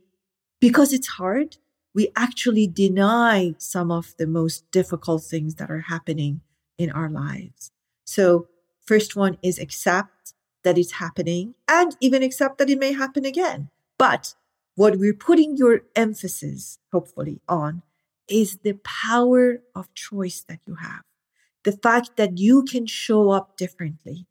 because 0.59 0.93
it's 0.93 1.07
hard, 1.07 1.57
we 1.95 2.09
actually 2.15 2.67
deny 2.67 3.55
some 3.57 3.91
of 3.91 4.13
the 4.17 4.27
most 4.27 4.69
difficult 4.71 5.23
things 5.23 5.55
that 5.55 5.71
are 5.71 5.85
happening 5.89 6.41
in 6.77 6.91
our 6.91 7.09
lives. 7.09 7.71
So 8.05 8.47
first 8.85 9.15
one 9.15 9.37
is 9.41 9.57
accept 9.59 10.33
that 10.63 10.77
it's 10.77 10.93
happening 10.93 11.55
and 11.67 11.95
even 11.99 12.21
accept 12.23 12.57
that 12.59 12.69
it 12.69 12.79
may 12.79 12.93
happen 12.93 13.25
again. 13.25 13.69
But 13.97 14.35
what 14.75 14.97
we're 14.97 15.13
putting 15.13 15.57
your 15.57 15.81
emphasis, 15.95 16.79
hopefully, 16.91 17.41
on 17.47 17.81
is 18.27 18.57
the 18.63 18.73
power 18.83 19.61
of 19.75 19.93
choice 19.93 20.43
that 20.47 20.59
you 20.67 20.75
have. 20.75 21.01
The 21.63 21.71
fact 21.71 22.17
that 22.17 22.37
you 22.37 22.63
can 22.63 22.85
show 22.87 23.29
up 23.29 23.57
differently. 23.57 24.25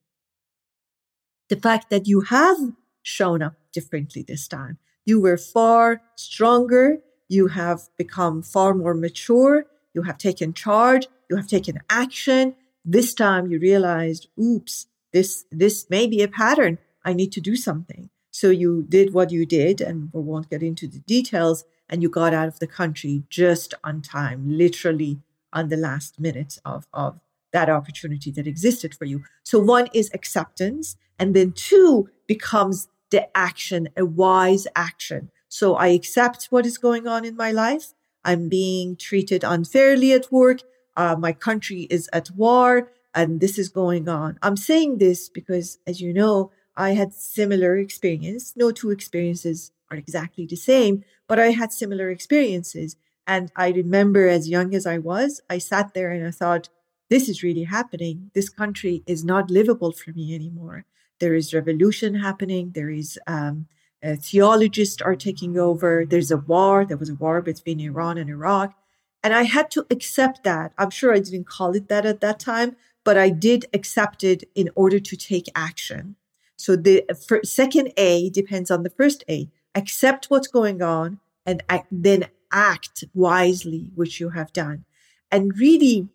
The 1.49 1.57
fact 1.57 1.91
that 1.91 2.07
you 2.07 2.23
have 2.23 2.59
shown 3.03 3.43
up 3.43 3.55
differently 3.73 4.23
this 4.23 4.49
time. 4.49 4.79
You 5.05 5.21
were 5.21 5.37
far 5.37 6.03
stronger. 6.17 6.99
You 7.29 7.49
have 7.49 7.83
become 7.97 8.43
far 8.43 8.75
more 8.75 8.95
mature. 8.95 9.67
You 9.95 10.03
have 10.03 10.19
taken 10.19 10.53
charge. 10.53 11.07
You 11.29 11.37
have 11.37 11.47
taken 11.47 11.81
action. 11.89 12.57
This 12.85 13.15
time 13.15 13.51
you 13.51 13.59
realized, 13.59 14.29
oops, 14.39 14.87
this, 15.13 15.45
this 15.51 15.89
may 15.91 16.07
be 16.07 16.23
a 16.23 16.29
pattern. 16.29 16.79
I 17.05 17.13
need 17.13 17.33
to 17.33 17.41
do 17.41 17.57
something. 17.57 18.11
So 18.31 18.51
you 18.51 18.85
did 18.89 19.13
what 19.13 19.31
you 19.31 19.45
did, 19.45 19.81
and 19.81 20.11
we 20.13 20.21
won't 20.23 20.51
get 20.51 20.63
into 20.63 20.87
the 20.87 21.01
details, 21.01 21.65
and 21.89 22.03
you 22.03 22.09
got 22.09 22.33
out 22.33 22.49
of 22.49 22.61
the 22.61 22.67
country 22.67 23.25
just 23.29 23.75
on 23.83 24.03
time, 24.03 24.57
literally 24.57 25.19
on 25.52 25.69
the 25.69 25.76
last 25.76 26.21
minute 26.21 26.59
of, 26.64 26.87
of 26.92 27.21
that 27.52 27.69
opportunity 27.69 28.30
that 28.30 28.47
existed 28.47 28.95
for 28.95 29.04
you. 29.04 29.23
So 29.42 29.59
one 29.59 29.88
is 29.92 30.11
acceptance, 30.14 30.97
and 31.19 31.35
then 31.35 31.52
two 31.52 32.09
becomes 32.26 32.88
the 33.11 33.37
action, 33.37 33.88
a 33.97 34.04
wise 34.04 34.66
action. 34.76 35.30
So 35.49 35.75
I 35.75 35.88
accept 35.88 36.47
what 36.50 36.64
is 36.64 36.78
going 36.78 37.09
on 37.09 37.25
in 37.25 37.37
my 37.37 37.50
life. 37.50 37.92
I'm 38.25 38.49
being 38.49 38.97
treated 38.97 39.42
unfairly 39.42 40.12
at 40.12 40.30
work. 40.30 40.61
Uh, 40.97 41.16
my 41.19 41.33
country 41.33 41.88
is 41.90 42.09
at 42.12 42.30
war 42.30 42.90
and 43.14 43.40
this 43.40 43.59
is 43.59 43.69
going 43.69 44.09
on. 44.09 44.38
I'm 44.42 44.57
saying 44.57 44.99
this 44.99 45.28
because, 45.28 45.78
as 45.87 46.00
you 46.00 46.12
know, 46.12 46.52
I 46.76 46.90
had 46.90 47.12
similar 47.12 47.76
experience. 47.76 48.54
No 48.57 48.71
two 48.71 48.90
experiences 48.90 49.73
are 49.90 49.97
exactly 49.97 50.47
the 50.47 50.57
same, 50.57 51.04
but 51.26 51.38
I 51.38 51.50
had 51.50 51.73
similar 51.73 52.11
experiences. 52.11 52.97
And 53.31 53.53
I 53.55 53.69
remember 53.69 54.27
as 54.27 54.49
young 54.49 54.75
as 54.75 54.87
I 54.87 54.99
was, 54.99 55.41
I 55.49 55.59
sat 55.59 55.95
there 55.95 56.11
and 56.11 56.27
I 56.27 56.33
thought, 56.33 56.69
this 57.11 57.29
is 57.29 57.45
really 57.45 57.63
happening. 57.63 58.33
This 58.35 58.49
country 58.49 59.05
is 59.07 59.25
not 59.25 59.53
livable 59.53 59.93
for 59.93 60.11
me 60.11 60.35
anymore. 60.35 60.85
There 61.21 61.37
is 61.37 61.55
revolution 61.55 62.17
happening. 62.17 62.73
There 62.75 62.91
is 62.91 63.21
um, 63.29 63.69
uh, 64.03 64.17
theologists 64.21 65.01
are 65.01 65.15
taking 65.15 65.57
over. 65.57 66.05
There's 66.05 66.33
a 66.33 66.39
war. 66.39 66.85
There 66.85 66.97
was 66.97 67.11
a 67.11 67.15
war 67.15 67.41
between 67.41 67.79
Iran 67.79 68.19
and 68.19 68.29
Iraq. 68.29 68.75
And 69.23 69.33
I 69.33 69.45
had 69.45 69.71
to 69.73 69.87
accept 69.91 70.43
that. 70.43 70.73
I'm 70.77 70.91
sure 70.91 71.15
I 71.15 71.21
didn't 71.21 71.47
call 71.47 71.77
it 71.77 71.89
that 71.89 72.05
at 72.05 72.21
that 72.23 72.41
time, 72.41 72.75
but 73.05 73.17
I 73.17 73.29
did 73.31 73.67
accept 73.73 74.25
it 74.25 74.43
in 74.57 74.71
order 74.75 74.99
to 74.99 75.17
take 75.17 75.47
action. 75.55 76.17
So 76.57 76.75
the 76.75 77.05
second 77.45 77.93
A 77.97 78.29
depends 78.31 78.73
on 78.73 78.83
the 78.83 78.91
first 78.91 79.23
A. 79.29 79.49
Accept 79.77 80.31
what's 80.31 80.49
going 80.49 80.83
on 80.83 81.21
and 81.47 81.63
then 81.93 82.27
act 82.52 83.04
wisely, 83.14 83.90
which 83.95 84.20
you 84.20 84.31
have 84.31 84.53
done. 84.53 84.85
And 85.31 85.57
really, 85.59 86.09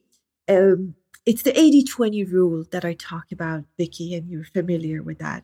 um, 0.49 0.95
it's 1.25 1.41
the 1.43 1.57
80 1.57 1.83
20 1.83 2.23
rule 2.25 2.65
that 2.71 2.85
I 2.85 2.93
talk 2.93 3.31
about, 3.31 3.63
Vicky, 3.77 4.13
and 4.13 4.29
you're 4.29 4.45
familiar 4.45 5.01
with 5.01 5.19
that. 5.19 5.43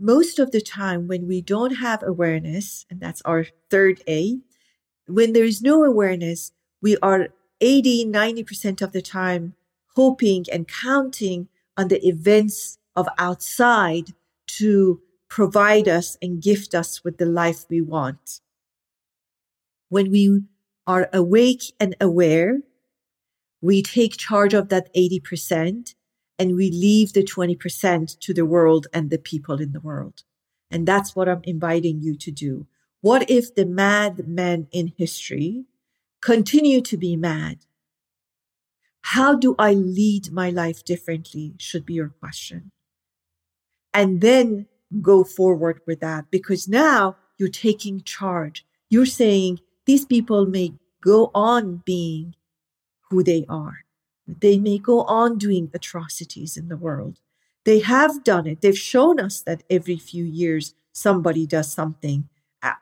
Most 0.00 0.38
of 0.38 0.50
the 0.50 0.60
time, 0.60 1.08
when 1.08 1.26
we 1.26 1.40
don't 1.40 1.76
have 1.76 2.02
awareness, 2.02 2.84
and 2.90 3.00
that's 3.00 3.22
our 3.22 3.46
third 3.70 4.02
A, 4.06 4.38
when 5.08 5.32
there 5.32 5.44
is 5.44 5.62
no 5.62 5.84
awareness, 5.84 6.52
we 6.82 6.96
are 6.98 7.28
80, 7.60 8.06
90% 8.06 8.82
of 8.82 8.92
the 8.92 9.00
time 9.00 9.54
hoping 9.94 10.44
and 10.52 10.68
counting 10.68 11.48
on 11.76 11.88
the 11.88 12.06
events 12.06 12.78
of 12.94 13.08
outside 13.18 14.12
to 14.46 15.00
provide 15.28 15.88
us 15.88 16.16
and 16.22 16.42
gift 16.42 16.74
us 16.74 17.02
with 17.02 17.18
the 17.18 17.26
life 17.26 17.64
we 17.68 17.80
want. 17.80 18.40
When 19.88 20.10
we 20.10 20.42
are 20.86 21.08
awake 21.12 21.72
and 21.80 21.94
aware, 22.00 22.60
we 23.60 23.82
take 23.82 24.16
charge 24.16 24.54
of 24.54 24.68
that 24.68 24.92
80% 24.94 25.94
and 26.38 26.54
we 26.54 26.70
leave 26.70 27.12
the 27.12 27.24
20% 27.24 28.18
to 28.18 28.34
the 28.34 28.46
world 28.46 28.86
and 28.92 29.10
the 29.10 29.18
people 29.18 29.60
in 29.60 29.72
the 29.72 29.80
world. 29.80 30.22
And 30.70 30.86
that's 30.86 31.16
what 31.16 31.28
I'm 31.28 31.42
inviting 31.44 32.00
you 32.00 32.16
to 32.16 32.30
do. 32.30 32.66
What 33.00 33.30
if 33.30 33.54
the 33.54 33.66
mad 33.66 34.26
men 34.26 34.68
in 34.72 34.92
history 34.96 35.64
continue 36.20 36.80
to 36.82 36.96
be 36.96 37.16
mad? 37.16 37.58
How 39.02 39.36
do 39.36 39.54
I 39.58 39.74
lead 39.74 40.32
my 40.32 40.50
life 40.50 40.84
differently? 40.84 41.54
Should 41.58 41.86
be 41.86 41.94
your 41.94 42.08
question. 42.08 42.72
And 43.94 44.20
then 44.20 44.66
go 45.00 45.24
forward 45.24 45.80
with 45.86 46.00
that 46.00 46.30
because 46.30 46.68
now 46.68 47.16
you're 47.38 47.48
taking 47.48 48.02
charge. 48.02 48.66
You're 48.90 49.06
saying 49.06 49.60
these 49.86 50.04
people 50.04 50.46
may 50.46 50.74
go 51.00 51.30
on 51.34 51.82
being 51.84 52.34
who 53.10 53.22
they 53.22 53.46
are. 53.48 53.84
They 54.26 54.58
may 54.58 54.78
go 54.78 55.02
on 55.02 55.38
doing 55.38 55.70
atrocities 55.72 56.56
in 56.56 56.68
the 56.68 56.76
world. 56.76 57.20
They 57.64 57.78
have 57.80 58.24
done 58.24 58.46
it. 58.46 58.60
They've 58.60 58.76
shown 58.76 59.20
us 59.20 59.40
that 59.42 59.62
every 59.70 59.96
few 59.96 60.24
years 60.24 60.74
somebody 60.92 61.46
does 61.46 61.72
something, 61.72 62.28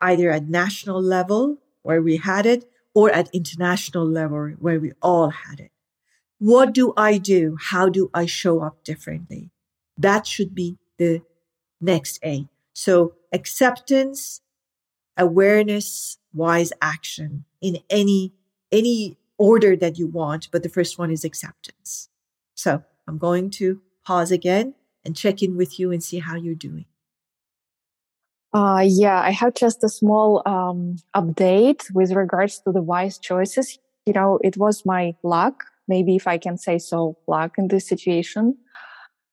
either 0.01 0.31
at 0.31 0.49
national 0.49 1.01
level 1.01 1.57
where 1.83 2.01
we 2.01 2.17
had 2.17 2.45
it 2.45 2.65
or 2.93 3.11
at 3.11 3.33
international 3.33 4.07
level 4.07 4.53
where 4.59 4.79
we 4.79 4.93
all 5.01 5.29
had 5.29 5.59
it. 5.59 5.71
What 6.39 6.73
do 6.73 6.93
I 6.97 7.17
do? 7.17 7.57
How 7.59 7.89
do 7.89 8.09
I 8.13 8.25
show 8.25 8.61
up 8.61 8.83
differently? 8.83 9.51
That 9.97 10.25
should 10.25 10.55
be 10.55 10.77
the 10.97 11.21
next 11.79 12.19
A. 12.23 12.47
So 12.73 13.13
acceptance, 13.31 14.41
awareness, 15.17 16.17
wise 16.33 16.71
action 16.81 17.45
in 17.61 17.79
any, 17.89 18.33
any 18.71 19.17
order 19.37 19.75
that 19.75 19.97
you 19.97 20.07
want, 20.07 20.49
but 20.51 20.63
the 20.63 20.69
first 20.69 20.97
one 20.97 21.11
is 21.11 21.23
acceptance. 21.23 22.09
So 22.55 22.83
I'm 23.07 23.17
going 23.17 23.49
to 23.51 23.81
pause 24.03 24.31
again 24.31 24.75
and 25.03 25.15
check 25.15 25.41
in 25.41 25.57
with 25.57 25.79
you 25.79 25.91
and 25.91 26.03
see 26.03 26.19
how 26.19 26.35
you're 26.35 26.55
doing. 26.55 26.85
Uh, 28.53 28.85
yeah, 28.87 29.19
I 29.21 29.31
have 29.31 29.53
just 29.53 29.83
a 29.83 29.89
small 29.89 30.41
um, 30.45 30.95
update 31.13 31.93
with 31.93 32.11
regards 32.11 32.59
to 32.59 32.71
the 32.71 32.81
wise 32.81 33.17
choices. 33.17 33.77
You 34.05 34.13
know, 34.13 34.39
it 34.43 34.55
was 34.55 34.85
my 34.85 35.15
luck, 35.23 35.65
maybe 35.89 36.15
if 36.15 36.25
I 36.25 36.37
can 36.37 36.57
say 36.57 36.77
so, 36.79 37.17
luck 37.27 37.55
in 37.57 37.67
this 37.67 37.85
situation. 37.87 38.57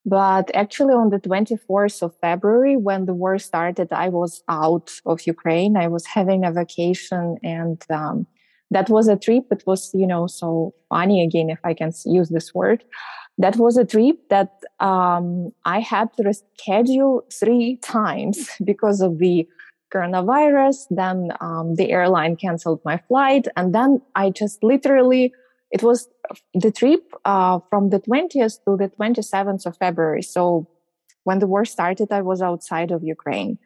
But 0.05 0.51
actually, 0.55 0.95
on 0.95 1.11
the 1.11 1.21
24th 1.21 2.03
of 2.03 2.17
February, 2.21 2.77
when 2.77 3.07
the 3.07 3.15
war 3.15 3.39
started, 3.39 3.93
I 3.93 4.09
was 4.09 4.43
out 4.49 4.91
of 5.07 5.27
Ukraine. 5.27 5.77
I 5.77 5.89
was 5.89 6.07
having 6.07 6.45
a 6.45 6.51
vacation 6.51 7.37
and 7.43 7.81
um, 7.89 8.27
that 8.73 8.89
was 8.89 9.07
a 9.07 9.17
trip. 9.17 9.45
It 9.51 9.63
was, 9.67 9.91
you 9.95 10.07
know, 10.07 10.27
so 10.27 10.75
funny 10.89 11.23
again, 11.23 11.51
if 11.51 11.61
I 11.63 11.75
can 11.75 11.93
use 12.05 12.31
this 12.31 12.53
word. 12.55 12.85
That 13.39 13.57
was 13.57 13.77
a 13.77 13.85
trip 13.85 14.17
that 14.29 14.53
um, 14.81 15.53
I 15.65 15.81
had 15.81 16.13
to 16.15 16.25
reschedule 16.25 17.21
three 17.33 17.77
times 17.83 18.49
because 18.65 19.01
of 19.01 19.19
the 19.19 19.47
coronavirus. 19.93 20.87
Then 20.91 21.33
um, 21.41 21.77
the 21.77 21.91
airline 21.91 22.37
canceled 22.37 22.81
my 22.85 22.99
flight. 23.09 23.47
And 23.57 23.75
then 23.75 24.01
I 24.15 24.31
just 24.31 24.63
literally, 24.65 25.33
it 25.73 25.83
was 25.83 26.09
the 26.55 26.71
trip 26.71 27.03
uh, 27.25 27.59
from 27.71 27.89
the 27.89 27.99
20th 27.99 28.59
to 28.67 28.77
the 28.77 28.91
27th 28.91 29.65
of 29.67 29.77
February. 29.79 30.23
So 30.23 30.69
when 31.25 31.39
the 31.39 31.47
war 31.47 31.65
started, 31.65 32.13
I 32.13 32.21
was 32.21 32.43
outside 32.43 32.91
of 32.91 33.03
Ukraine. 33.03 33.59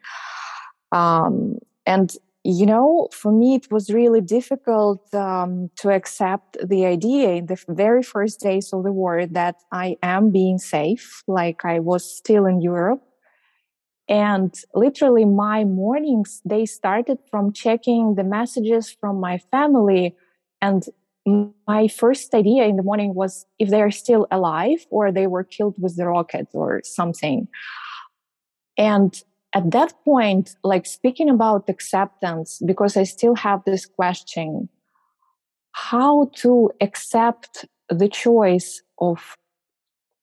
Um, 0.91 1.57
and 1.85 2.15
you 2.49 2.65
know, 2.65 3.09
for 3.11 3.33
me, 3.33 3.55
it 3.55 3.69
was 3.69 3.89
really 3.89 4.21
difficult 4.21 5.13
um, 5.13 5.69
to 5.75 5.89
accept 5.89 6.55
the 6.65 6.85
idea 6.85 7.31
in 7.31 7.47
the 7.47 7.61
very 7.67 8.01
first 8.01 8.39
days 8.39 8.71
of 8.71 8.83
the 8.83 8.91
war 8.93 9.25
that 9.25 9.55
I 9.73 9.97
am 10.01 10.31
being 10.31 10.57
safe, 10.57 11.23
like 11.27 11.65
I 11.65 11.79
was 11.79 12.09
still 12.09 12.45
in 12.45 12.61
Europe. 12.61 13.03
And 14.07 14.55
literally, 14.73 15.25
my 15.25 15.65
mornings, 15.65 16.41
they 16.45 16.65
started 16.65 17.17
from 17.29 17.51
checking 17.51 18.15
the 18.15 18.23
messages 18.23 18.95
from 18.97 19.19
my 19.19 19.39
family. 19.51 20.15
And 20.61 20.85
my 21.67 21.87
first 21.87 22.33
idea 22.33 22.65
in 22.65 22.77
the 22.77 22.83
morning 22.83 23.13
was 23.13 23.45
if 23.59 23.69
they 23.69 23.81
are 23.81 23.91
still 23.91 24.27
alive 24.31 24.85
or 24.89 25.11
they 25.11 25.27
were 25.27 25.43
killed 25.43 25.75
with 25.77 25.97
the 25.97 26.07
rocket 26.07 26.47
or 26.53 26.81
something. 26.83 27.47
And 28.77 29.21
at 29.53 29.71
that 29.71 29.93
point, 30.05 30.55
like 30.63 30.85
speaking 30.85 31.29
about 31.29 31.69
acceptance, 31.69 32.61
because 32.65 32.95
I 32.95 33.03
still 33.03 33.35
have 33.35 33.63
this 33.65 33.85
question 33.85 34.69
how 35.73 36.29
to 36.33 36.71
accept 36.81 37.65
the 37.89 38.09
choice 38.09 38.81
of 38.99 39.37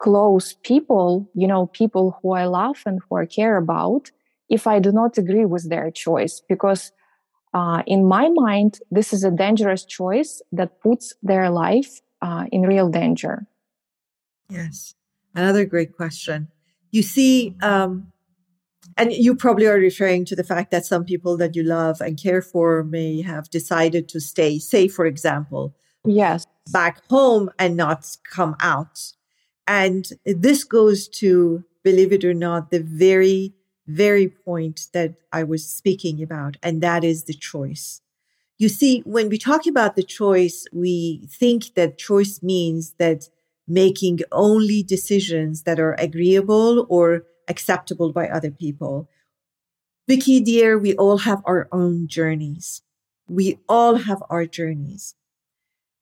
close 0.01 0.55
people, 0.65 1.31
you 1.35 1.47
know, 1.47 1.67
people 1.67 2.19
who 2.21 2.33
I 2.33 2.47
love 2.47 2.83
and 2.85 3.01
who 3.09 3.17
I 3.17 3.27
care 3.27 3.57
about, 3.57 4.11
if 4.49 4.67
I 4.67 4.81
do 4.81 4.91
not 4.91 5.17
agree 5.17 5.45
with 5.45 5.71
their 5.71 5.91
choice, 5.91 6.43
because 6.49 6.93
uh, 7.55 7.83
in 7.87 8.05
my 8.05 8.29
mind, 8.29 8.81
this 8.91 9.13
is 9.13 9.25
a 9.25 9.31
dangerous 9.31 9.85
choice 9.85 10.43
that 10.53 10.81
puts 10.81 11.15
their 11.23 11.49
life 11.51 12.01
uh, 12.21 12.45
in 12.51 12.63
real 12.63 12.91
danger. 12.91 13.47
Yes. 14.51 14.95
Another 15.35 15.65
great 15.65 15.97
question. 15.97 16.49
You 16.91 17.03
see, 17.03 17.55
um, 17.63 18.13
and 18.97 19.13
you 19.13 19.35
probably 19.35 19.67
are 19.67 19.79
referring 19.79 20.25
to 20.27 20.37
the 20.37 20.45
fact 20.45 20.71
that 20.71 20.85
some 20.85 21.05
people 21.05 21.37
that 21.39 21.57
you 21.57 21.63
love 21.63 22.01
and 22.01 22.21
care 22.21 22.43
for 22.43 22.85
may 22.85 23.23
have 23.23 23.51
decided 23.51 24.09
to 24.11 24.21
stay, 24.21 24.59
say, 24.59 24.89
for 24.89 25.07
example, 25.07 25.75
yes, 26.05 26.47
back 26.71 27.03
home 27.09 27.51
and 27.59 27.77
not 27.77 28.07
come 28.31 28.55
out. 28.61 29.13
And 29.67 30.07
this 30.25 30.63
goes 30.65 31.09
to, 31.09 31.65
believe 31.83 32.13
it 32.13 32.25
or 32.25 32.35
not, 32.35 32.71
the 32.71 32.81
very, 32.81 33.55
very 33.87 34.29
point 34.29 34.89
that 34.93 35.15
I 35.33 35.45
was 35.45 35.67
speaking 35.69 36.23
about, 36.23 36.57
and 36.63 36.83
that 36.83 37.05
is 37.05 37.25
the 37.25 37.35
choice. 37.35 38.01
You 38.57 38.69
see, 38.69 39.01
when 39.01 39.29
we 39.29 39.39
talk 39.39 39.67
about 39.67 39.97
the 39.97 40.03
choice, 40.03 40.65
we 40.73 41.29
think 41.31 41.75
that 41.75 41.99
choice 41.99 42.43
means 42.43 42.95
that 42.99 43.29
making 43.67 44.21
only 44.31 44.83
decisions 44.83 45.63
that 45.65 45.81
are 45.81 45.95
agreeable 45.95 46.87
or 46.89 47.25
acceptable 47.49 48.13
by 48.13 48.29
other 48.29 48.51
people. 48.51 49.09
Vicky, 50.07 50.41
dear, 50.41 50.79
we 50.79 50.95
all 50.95 51.19
have 51.19 51.43
our 51.45 51.69
own 51.73 52.07
journeys. 52.07 52.83
We 53.27 53.59
all 53.69 53.97
have 53.97 54.23
our 54.29 54.47
journeys. 54.47 55.15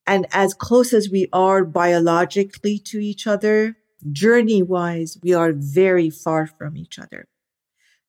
And 0.06 0.26
as 0.32 0.54
close 0.54 0.92
as 0.92 1.08
we 1.08 1.28
are 1.32 1.64
biologically 1.64 2.78
to 2.80 2.98
each 2.98 3.26
other, 3.26 3.76
journey 4.10 4.62
wise, 4.62 5.18
we 5.22 5.32
are 5.32 5.52
very 5.52 6.10
far 6.10 6.46
from 6.46 6.76
each 6.76 6.98
other. 6.98 7.28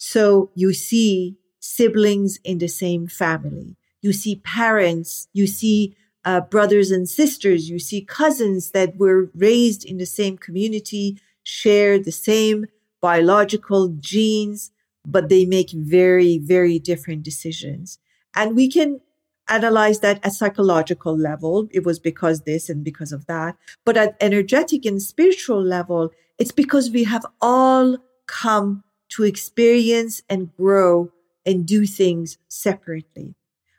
So 0.05 0.51
you 0.53 0.73
see 0.73 1.37
siblings 1.61 2.37
in 2.43 2.57
the 2.57 2.67
same 2.67 3.07
family. 3.07 3.77
You 4.01 4.11
see 4.11 4.35
parents, 4.35 5.29
you 5.31 5.47
see 5.47 5.95
uh, 6.25 6.41
brothers 6.41 6.91
and 6.91 7.07
sisters, 7.07 7.69
you 7.69 7.79
see 7.79 8.01
cousins 8.01 8.71
that 8.71 8.97
were 8.97 9.31
raised 9.33 9.85
in 9.85 9.99
the 9.99 10.05
same 10.05 10.37
community, 10.37 11.17
share 11.43 11.99
the 11.99 12.11
same 12.11 12.65
biological 12.99 13.95
genes, 13.97 14.71
but 15.07 15.29
they 15.29 15.45
make 15.45 15.71
very, 15.71 16.37
very 16.37 16.79
different 16.79 17.23
decisions. 17.23 17.97
And 18.35 18.57
we 18.57 18.67
can 18.69 18.99
analyze 19.47 20.01
that 20.01 20.19
at 20.21 20.33
psychological 20.33 21.17
level. 21.17 21.69
It 21.71 21.85
was 21.85 21.97
because 21.97 22.41
this 22.41 22.67
and 22.67 22.83
because 22.83 23.13
of 23.13 23.25
that. 23.27 23.55
But 23.85 23.95
at 23.95 24.17
energetic 24.19 24.83
and 24.83 25.01
spiritual 25.01 25.63
level, 25.63 26.11
it's 26.37 26.51
because 26.51 26.91
we 26.91 27.05
have 27.05 27.25
all 27.39 27.99
come 28.27 28.83
to 29.09 29.23
experience 29.23 30.21
and 30.29 30.55
grow 30.55 31.11
and 31.45 31.65
do 31.65 31.85
things 31.85 32.37
separately. 32.47 33.35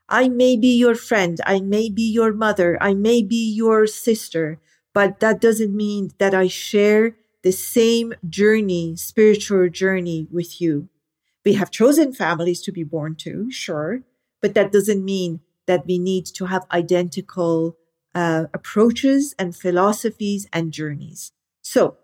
I 0.08 0.28
may 0.28 0.56
be 0.56 0.76
your 0.76 0.94
friend. 0.94 1.40
I 1.46 1.60
may 1.60 1.88
be 1.88 2.02
your 2.02 2.32
mother. 2.32 2.76
I 2.80 2.94
may 2.94 3.22
be 3.22 3.52
your 3.52 3.86
sister, 3.86 4.60
but 4.92 5.20
that 5.20 5.40
doesn't 5.40 5.74
mean 5.74 6.10
that 6.18 6.34
I 6.34 6.46
share 6.48 7.16
the 7.42 7.52
same 7.52 8.14
journey, 8.28 8.96
spiritual 8.96 9.68
journey 9.68 10.28
with 10.30 10.60
you. 10.60 10.88
We 11.44 11.54
have 11.54 11.70
chosen 11.70 12.12
families 12.12 12.62
to 12.62 12.72
be 12.72 12.84
born 12.84 13.16
to, 13.16 13.50
sure, 13.50 14.00
but 14.40 14.54
that 14.54 14.72
doesn't 14.72 15.04
mean 15.04 15.40
that 15.66 15.86
we 15.86 15.98
need 15.98 16.26
to 16.26 16.46
have 16.46 16.66
identical 16.70 17.76
uh, 18.14 18.44
approaches 18.54 19.34
and 19.38 19.56
philosophies 19.56 20.46
and 20.52 20.72
journeys. 20.72 21.32
So 21.62 21.96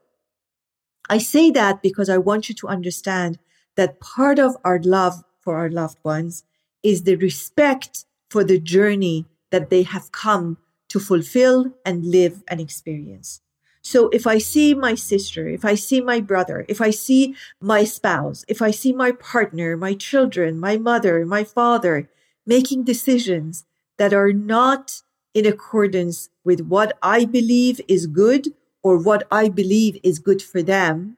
I 1.11 1.19
say 1.19 1.51
that 1.51 1.83
because 1.83 2.09
I 2.09 2.19
want 2.19 2.49
you 2.49 2.55
to 2.55 2.69
understand 2.69 3.41
that 3.75 3.99
part 3.99 4.39
of 4.39 4.57
our 4.65 4.79
love 4.79 5.25
for 5.41 5.57
our 5.57 5.69
loved 5.69 5.99
ones 6.05 6.45
is 6.85 7.03
the 7.03 7.17
respect 7.17 8.05
for 8.29 8.45
the 8.45 8.61
journey 8.61 9.27
that 9.51 9.71
they 9.71 9.83
have 9.83 10.13
come 10.13 10.59
to 10.89 11.01
fulfill 11.01 11.75
and 11.85 12.07
live 12.07 12.45
and 12.47 12.61
experience. 12.61 13.41
So 13.83 14.09
if 14.11 14.25
I 14.25 14.39
see 14.39 14.73
my 14.73 14.95
sister, 14.95 15.49
if 15.49 15.65
I 15.65 15.75
see 15.75 16.01
my 16.01 16.21
brother, 16.21 16.65
if 16.69 16.81
I 16.81 16.91
see 16.91 17.35
my 17.61 17.83
spouse, 17.83 18.45
if 18.47 18.63
I 18.63 18.71
see 18.71 18.93
my 18.93 19.11
partner, 19.11 19.77
my 19.77 19.95
children, 19.95 20.61
my 20.61 20.77
mother, 20.77 21.27
my 21.27 21.43
father 21.43 22.09
making 22.47 22.85
decisions 22.85 23.65
that 23.99 24.13
are 24.13 24.33
not 24.33 25.03
in 25.35 25.45
accordance 25.45 26.29
with 26.45 26.61
what 26.61 26.97
I 27.03 27.25
believe 27.25 27.81
is 27.89 28.07
good 28.07 28.55
or 28.83 28.97
what 28.99 29.27
I 29.31 29.49
believe 29.49 29.99
is 30.03 30.19
good 30.19 30.43
for 30.43 30.63
them, 30.63 31.17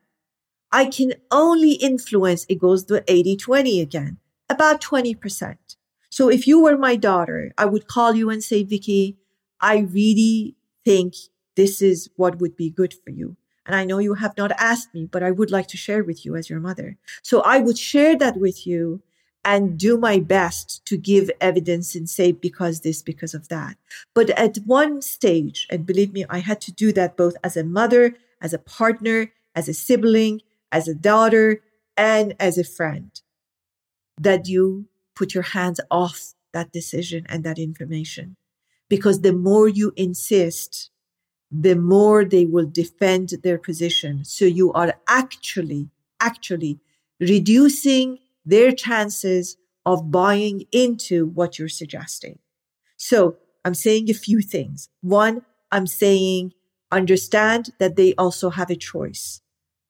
I 0.71 0.85
can 0.85 1.13
only 1.31 1.73
influence, 1.73 2.45
it 2.49 2.59
goes 2.59 2.83
to 2.85 3.03
80 3.07 3.37
20 3.37 3.81
again 3.81 4.17
about 4.49 4.81
20%. 4.81 5.57
So 6.09 6.29
if 6.29 6.47
you 6.47 6.61
were 6.61 6.77
my 6.77 6.95
daughter, 6.95 7.53
I 7.57 7.65
would 7.65 7.87
call 7.87 8.13
you 8.13 8.29
and 8.29 8.43
say, 8.43 8.63
Vicky, 8.63 9.17
I 9.59 9.79
really 9.79 10.55
think 10.85 11.15
this 11.55 11.81
is 11.81 12.09
what 12.15 12.39
would 12.39 12.55
be 12.55 12.69
good 12.69 12.93
for 12.93 13.09
you. 13.09 13.37
And 13.65 13.75
I 13.75 13.85
know 13.85 13.97
you 13.99 14.15
have 14.15 14.37
not 14.37 14.51
asked 14.59 14.93
me, 14.93 15.05
but 15.05 15.23
I 15.23 15.31
would 15.31 15.49
like 15.49 15.67
to 15.69 15.77
share 15.77 16.03
with 16.03 16.25
you 16.25 16.35
as 16.35 16.49
your 16.49 16.59
mother. 16.59 16.97
So 17.21 17.41
I 17.41 17.59
would 17.59 17.77
share 17.77 18.17
that 18.17 18.37
with 18.37 18.67
you 18.67 19.01
and 19.45 19.77
do 19.77 19.97
my 19.97 20.19
best 20.19 20.85
to 20.85 20.97
give 20.97 21.29
evidence 21.41 21.95
and 21.95 22.09
say 22.09 22.31
because 22.31 22.81
this, 22.81 23.01
because 23.01 23.33
of 23.33 23.49
that. 23.49 23.77
But 24.13 24.29
at 24.31 24.57
one 24.65 25.01
stage, 25.01 25.67
and 25.69 25.85
believe 25.85 26.13
me, 26.13 26.25
I 26.29 26.39
had 26.39 26.61
to 26.61 26.71
do 26.71 26.91
that 26.93 27.17
both 27.17 27.35
as 27.43 27.57
a 27.57 27.63
mother, 27.63 28.15
as 28.41 28.53
a 28.53 28.59
partner, 28.59 29.31
as 29.55 29.67
a 29.67 29.73
sibling, 29.73 30.41
as 30.71 30.87
a 30.87 30.95
daughter, 30.95 31.61
and 31.97 32.35
as 32.39 32.57
a 32.57 32.63
friend 32.63 33.11
that 34.19 34.47
you 34.47 34.87
put 35.15 35.33
your 35.33 35.43
hands 35.43 35.79
off 35.91 36.33
that 36.53 36.71
decision 36.71 37.25
and 37.27 37.43
that 37.43 37.59
information. 37.59 38.35
Because 38.89 39.21
the 39.21 39.33
more 39.33 39.67
you 39.67 39.91
insist, 39.95 40.89
the 41.51 41.75
more 41.75 42.25
they 42.25 42.45
will 42.45 42.65
defend 42.65 43.29
their 43.43 43.57
position. 43.57 44.23
So 44.25 44.45
you 44.45 44.71
are 44.73 44.95
actually, 45.07 45.89
actually 46.19 46.79
reducing 47.19 48.19
their 48.45 48.71
chances 48.71 49.57
of 49.85 50.11
buying 50.11 50.65
into 50.71 51.27
what 51.27 51.59
you're 51.59 51.67
suggesting. 51.67 52.39
So 52.97 53.37
I'm 53.65 53.73
saying 53.73 54.09
a 54.09 54.13
few 54.13 54.41
things. 54.41 54.89
One, 55.01 55.43
I'm 55.71 55.87
saying 55.87 56.53
understand 56.91 57.71
that 57.79 57.95
they 57.95 58.13
also 58.15 58.49
have 58.51 58.69
a 58.69 58.75
choice. 58.75 59.41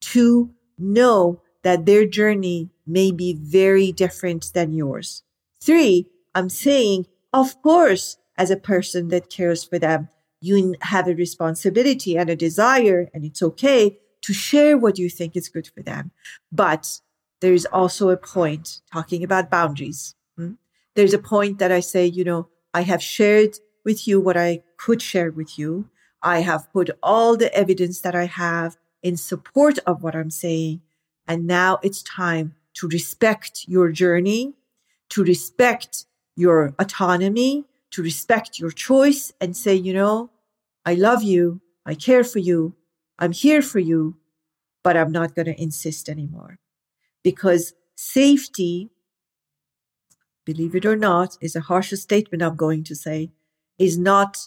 Two, 0.01 0.51
know 0.77 1.41
that 1.63 1.85
their 1.85 2.05
journey 2.05 2.69
may 2.85 3.11
be 3.11 3.33
very 3.33 3.91
different 3.91 4.51
than 4.53 4.73
yours. 4.73 5.23
Three, 5.61 6.07
I'm 6.35 6.49
saying, 6.49 7.07
of 7.31 7.61
course, 7.61 8.17
as 8.37 8.49
a 8.51 8.57
person 8.57 9.09
that 9.09 9.29
cares 9.29 9.63
for 9.63 9.79
them, 9.79 10.09
you 10.41 10.75
have 10.81 11.07
a 11.07 11.15
responsibility 11.15 12.17
and 12.17 12.29
a 12.29 12.35
desire, 12.35 13.09
and 13.13 13.23
it's 13.23 13.41
okay 13.41 13.97
to 14.21 14.33
share 14.33 14.77
what 14.77 14.97
you 14.97 15.09
think 15.09 15.35
is 15.35 15.47
good 15.47 15.67
for 15.67 15.81
them. 15.81 16.11
But 16.51 16.99
there's 17.43 17.65
also 17.65 18.07
a 18.07 18.15
point 18.15 18.79
talking 18.89 19.21
about 19.21 19.51
boundaries. 19.51 20.15
Hmm? 20.37 20.53
There's 20.95 21.13
a 21.13 21.19
point 21.19 21.59
that 21.59 21.73
I 21.73 21.81
say, 21.81 22.05
you 22.05 22.23
know, 22.23 22.47
I 22.73 22.83
have 22.83 23.03
shared 23.03 23.59
with 23.83 24.07
you 24.07 24.21
what 24.21 24.37
I 24.37 24.63
could 24.77 25.01
share 25.01 25.29
with 25.29 25.59
you. 25.59 25.89
I 26.21 26.39
have 26.39 26.71
put 26.71 26.89
all 27.03 27.35
the 27.35 27.53
evidence 27.53 27.99
that 27.99 28.15
I 28.15 28.27
have 28.27 28.77
in 29.01 29.17
support 29.17 29.77
of 29.79 30.01
what 30.03 30.15
I'm 30.15 30.29
saying. 30.29 30.83
And 31.27 31.45
now 31.45 31.79
it's 31.83 32.01
time 32.01 32.55
to 32.75 32.87
respect 32.87 33.65
your 33.67 33.91
journey, 33.91 34.53
to 35.09 35.21
respect 35.21 36.05
your 36.37 36.73
autonomy, 36.79 37.65
to 37.91 38.01
respect 38.01 38.57
your 38.57 38.71
choice 38.71 39.33
and 39.41 39.57
say, 39.57 39.75
you 39.75 39.91
know, 39.91 40.29
I 40.85 40.93
love 40.93 41.23
you. 41.23 41.59
I 41.85 41.95
care 41.95 42.23
for 42.23 42.39
you. 42.39 42.75
I'm 43.19 43.33
here 43.33 43.61
for 43.61 43.79
you, 43.79 44.15
but 44.81 44.95
I'm 44.95 45.11
not 45.11 45.35
going 45.35 45.47
to 45.47 45.61
insist 45.61 46.07
anymore 46.07 46.57
because 47.23 47.73
safety, 47.95 48.89
believe 50.45 50.75
it 50.75 50.85
or 50.85 50.95
not, 50.95 51.37
is 51.41 51.55
a 51.55 51.61
harsher 51.61 51.95
statement 51.95 52.43
I'm 52.43 52.55
going 52.55 52.83
to 52.85 52.95
say, 52.95 53.31
is 53.79 53.97
not 53.97 54.37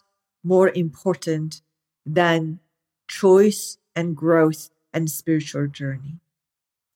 more 0.44 0.68
important 0.70 1.62
than 2.04 2.60
choice 3.08 3.78
and 3.94 4.16
growth 4.16 4.70
and 4.92 5.10
spiritual 5.10 5.66
journey. 5.66 6.20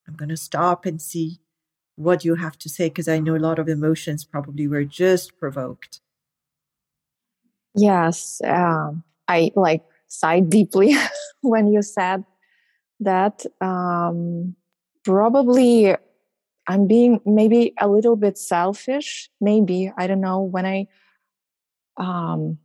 I'm 0.06 0.14
going 0.14 0.28
to 0.28 0.36
stop 0.36 0.86
and 0.86 1.00
see 1.00 1.40
what 1.96 2.24
you 2.24 2.34
have 2.36 2.58
to 2.58 2.68
say 2.68 2.88
because 2.88 3.08
I 3.08 3.18
know 3.18 3.36
a 3.36 3.38
lot 3.38 3.58
of 3.58 3.68
emotions 3.68 4.24
probably 4.24 4.66
were 4.66 4.84
just 4.84 5.38
provoked. 5.38 6.00
Yes, 7.74 8.40
um, 8.44 9.04
I 9.28 9.52
like 9.54 9.82
sighed 10.08 10.50
deeply 10.50 10.96
when 11.40 11.68
you 11.68 11.82
said 11.82 12.24
that. 13.00 13.44
Um, 13.60 14.56
probably 15.10 15.96
I'm 16.68 16.86
being 16.86 17.20
maybe 17.26 17.74
a 17.80 17.88
little 17.88 18.16
bit 18.16 18.38
selfish. 18.38 19.28
Maybe 19.40 19.92
I 19.96 20.06
don't 20.06 20.20
know 20.20 20.42
when 20.42 20.66
I, 20.66 20.86
um, 21.96 22.58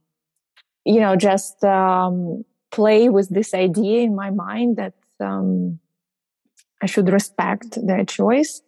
you 0.86 1.00
know, 1.00 1.16
just 1.16 1.64
um, 1.64 2.46
play 2.72 3.10
with 3.10 3.30
this 3.30 3.54
idea 3.54 4.02
in 4.02 4.16
my 4.16 4.30
mind 4.30 4.78
that 4.78 4.94
um, 5.20 5.80
I 6.84 6.86
should 6.86 7.10
respect 7.10 7.80
their 7.86 8.06
choice. 8.06 8.62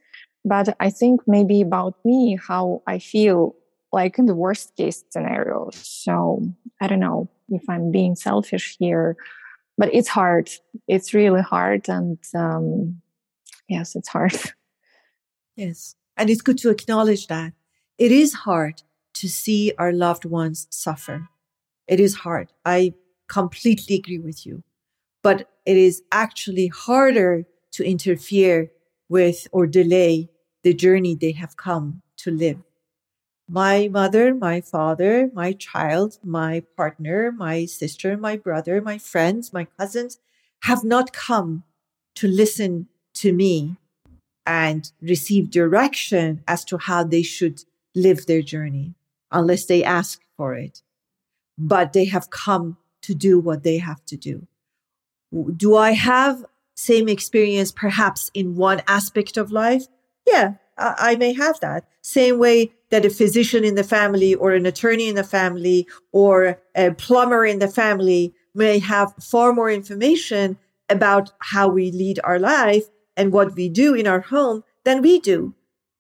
but 0.48 0.76
I 0.80 0.90
think 0.90 1.22
maybe 1.28 1.62
about 1.62 1.96
me, 2.06 2.38
how 2.48 2.82
I 2.88 3.00
feel 3.00 3.56
like 3.92 4.18
in 4.18 4.26
the 4.26 4.36
worst 4.36 4.76
case 4.76 5.04
scenario. 5.10 5.70
So 5.74 6.42
I 6.82 6.88
don't 6.88 7.00
know 7.00 7.30
if 7.50 7.64
I'm 7.70 7.92
being 7.92 8.16
selfish 8.16 8.78
here, 8.80 9.18
but 9.78 9.90
it's 9.94 10.08
hard. 10.08 10.50
It's 10.88 11.14
really 11.14 11.42
hard. 11.42 11.90
And 11.90 12.18
um, 12.34 13.02
yes, 13.68 13.96
it's 13.96 14.10
hard. 14.10 14.34
Yes. 15.56 15.96
And 16.16 16.30
it's 16.30 16.42
good 16.42 16.58
to 16.60 16.70
acknowledge 16.70 17.28
that 17.28 17.54
it 17.98 18.12
is 18.12 18.34
hard 18.34 18.84
to 19.16 19.28
see 19.28 19.74
our 19.78 19.92
loved 19.92 20.24
ones 20.24 20.68
suffer. 20.70 21.30
It 21.88 22.00
is 22.00 22.16
hard. 22.16 22.54
I 22.66 22.94
completely 23.28 23.96
agree 23.96 24.20
with 24.20 24.46
you. 24.46 24.64
But 25.24 25.50
it 25.66 25.78
is 25.78 26.04
actually 26.12 26.68
harder 26.68 27.46
to 27.72 27.84
interfere 27.84 28.72
with 29.10 29.48
or 29.52 29.68
delay 29.68 30.30
the 30.64 30.74
journey 30.74 31.16
they 31.16 31.32
have 31.32 31.58
come 31.58 32.02
to 32.18 32.32
live. 32.32 32.60
My 33.50 33.88
mother, 33.88 34.34
my 34.34 34.62
father, 34.62 35.30
my 35.34 35.54
child, 35.54 36.20
my 36.24 36.64
partner, 36.76 37.32
my 37.32 37.66
sister, 37.66 38.18
my 38.18 38.36
brother, 38.38 38.82
my 38.82 38.98
friends, 38.98 39.54
my 39.54 39.66
cousins 39.80 40.20
have 40.64 40.84
not 40.84 41.14
come 41.14 41.64
to 42.16 42.28
listen 42.28 42.88
to 43.22 43.34
me 43.34 43.78
and 44.46 44.92
receive 45.02 45.52
direction 45.52 46.44
as 46.48 46.64
to 46.66 46.78
how 46.78 47.04
they 47.04 47.22
should 47.22 47.64
live 47.94 48.26
their 48.26 48.42
journey 48.42 48.96
unless 49.32 49.66
they 49.66 49.84
ask 49.84 50.22
for 50.38 50.54
it. 50.56 50.82
But 51.58 51.94
they 51.94 52.06
have 52.06 52.30
come 52.30 52.78
to 53.02 53.14
do 53.14 53.40
what 53.40 53.64
they 53.64 53.78
have 53.78 54.04
to 54.06 54.16
do. 54.16 54.48
Do 55.56 55.76
I 55.76 55.92
have 55.92 56.46
same 56.76 57.10
experience 57.10 57.72
perhaps 57.72 58.32
in 58.34 58.56
one 58.56 58.82
aspect 58.88 59.36
of 59.36 59.52
life? 59.52 59.88
Yeah, 60.26 60.54
I, 60.78 60.96
I 60.98 61.16
may 61.16 61.34
have 61.34 61.60
that. 61.60 61.86
Same 62.02 62.38
way 62.40 62.72
that 62.90 63.06
a 63.06 63.10
physician 63.10 63.66
in 63.66 63.76
the 63.76 63.84
family 63.84 64.34
or 64.34 64.52
an 64.52 64.66
attorney 64.66 65.10
in 65.10 65.16
the 65.16 65.24
family 65.24 65.88
or 66.14 66.60
a 66.76 66.92
plumber 66.92 67.46
in 67.46 67.60
the 67.60 67.68
family 67.68 68.34
may 68.54 68.80
have 68.80 69.14
far 69.20 69.52
more 69.52 69.70
information 69.70 70.58
about 70.90 71.32
how 71.40 71.68
we 71.68 71.92
lead 71.92 72.20
our 72.24 72.40
life 72.40 72.86
and 73.18 73.34
what 73.34 73.56
we 73.56 73.68
do 73.68 73.94
in 73.94 74.08
our 74.08 74.22
home 74.22 74.64
than 74.86 75.02
we 75.02 75.20
do. 75.20 75.54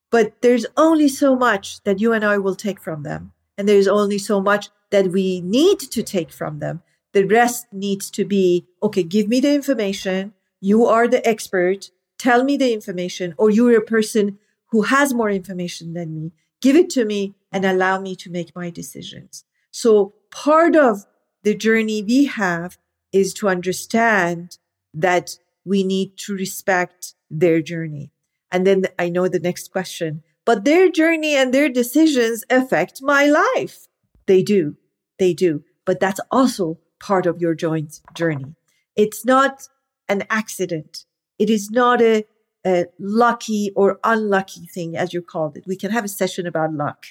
But 0.09 0.41
there's 0.41 0.65
only 0.77 1.09
so 1.09 1.35
much 1.35 1.83
that 1.83 1.99
you 1.99 2.13
and 2.13 2.23
I 2.23 2.37
will 2.37 2.55
take 2.55 2.79
from 2.79 3.03
them. 3.03 3.33
And 3.57 3.67
there's 3.67 3.87
only 3.87 4.19
so 4.19 4.39
much 4.39 4.69
that 4.91 5.07
we 5.11 5.41
need 5.41 5.79
to 5.79 6.03
take 6.03 6.31
from 6.31 6.59
them. 6.59 6.81
The 7.11 7.25
rest 7.25 7.67
needs 7.73 8.09
to 8.11 8.23
be, 8.23 8.67
okay, 8.81 9.03
give 9.03 9.27
me 9.27 9.41
the 9.41 9.53
information. 9.53 10.33
You 10.61 10.85
are 10.85 11.07
the 11.07 11.27
expert. 11.27 11.89
Tell 12.17 12.43
me 12.43 12.55
the 12.55 12.71
information, 12.73 13.33
or 13.37 13.49
you're 13.49 13.77
a 13.77 13.81
person 13.81 14.39
who 14.67 14.83
has 14.83 15.13
more 15.13 15.29
information 15.29 15.93
than 15.93 16.13
me. 16.13 16.31
Give 16.61 16.75
it 16.75 16.89
to 16.91 17.05
me 17.05 17.35
and 17.51 17.65
allow 17.65 17.99
me 17.99 18.15
to 18.17 18.29
make 18.29 18.55
my 18.55 18.69
decisions. 18.69 19.43
So 19.71 20.13
part 20.31 20.75
of 20.75 21.05
the 21.43 21.55
journey 21.55 22.01
we 22.01 22.25
have 22.25 22.77
is 23.11 23.33
to 23.35 23.49
understand 23.49 24.57
that 24.93 25.37
we 25.67 25.83
need 25.83 26.17
to 26.17 26.33
respect 26.33 27.13
their 27.29 27.61
journey. 27.61 28.11
And 28.51 28.65
then 28.65 28.85
I 28.97 29.09
know 29.09 29.27
the 29.27 29.39
next 29.39 29.71
question, 29.71 30.23
but 30.45 30.63
their 30.63 30.89
journey 30.89 31.35
and 31.35 31.53
their 31.53 31.69
decisions 31.69 32.45
affect 32.49 33.01
my 33.01 33.25
life. 33.27 33.87
They 34.27 34.43
do. 34.43 34.77
They 35.19 35.33
do. 35.33 35.63
But 35.85 35.99
that's 35.99 36.21
also 36.31 36.79
part 36.99 37.25
of 37.25 37.41
your 37.41 37.53
joint 37.53 37.99
journey. 38.13 38.55
It's 38.95 39.25
not 39.25 39.67
an 40.07 40.23
accident. 40.29 41.05
It 41.37 41.49
is 41.49 41.69
not 41.69 42.01
a, 42.01 42.25
a 42.65 42.85
lucky 42.97 43.71
or 43.75 43.99
unlucky 44.03 44.65
thing, 44.73 44.95
as 44.95 45.13
you 45.13 45.21
called 45.21 45.57
it. 45.57 45.65
We 45.67 45.75
can 45.75 45.91
have 45.91 46.05
a 46.05 46.09
session 46.09 46.47
about 46.47 46.73
luck. 46.73 47.05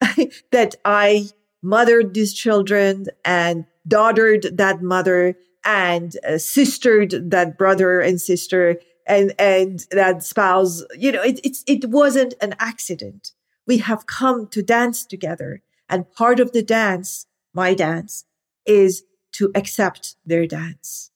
that 0.52 0.74
I 0.84 1.30
mothered 1.62 2.12
these 2.12 2.34
children 2.34 3.06
and 3.24 3.64
daughtered 3.88 4.58
that 4.58 4.82
mother 4.82 5.36
and 5.66 6.16
uh, 6.26 6.38
sistered 6.38 7.30
that 7.30 7.58
brother 7.58 8.00
and 8.00 8.20
sister 8.20 8.80
and 9.06 9.34
and 9.38 9.84
that 9.90 10.22
spouse 10.22 10.82
you 10.96 11.12
know 11.12 11.22
it, 11.22 11.40
it's 11.44 11.62
it 11.66 11.90
wasn't 11.90 12.34
an 12.40 12.54
accident. 12.58 13.32
We 13.66 13.78
have 13.78 14.06
come 14.06 14.46
to 14.48 14.62
dance 14.62 15.04
together 15.04 15.62
and 15.88 16.10
part 16.12 16.40
of 16.40 16.52
the 16.52 16.62
dance 16.62 17.26
my 17.52 17.74
dance 17.74 18.24
is 18.64 19.02
to 19.32 19.50
accept 19.54 20.16
their 20.24 20.46
dance. 20.46 21.10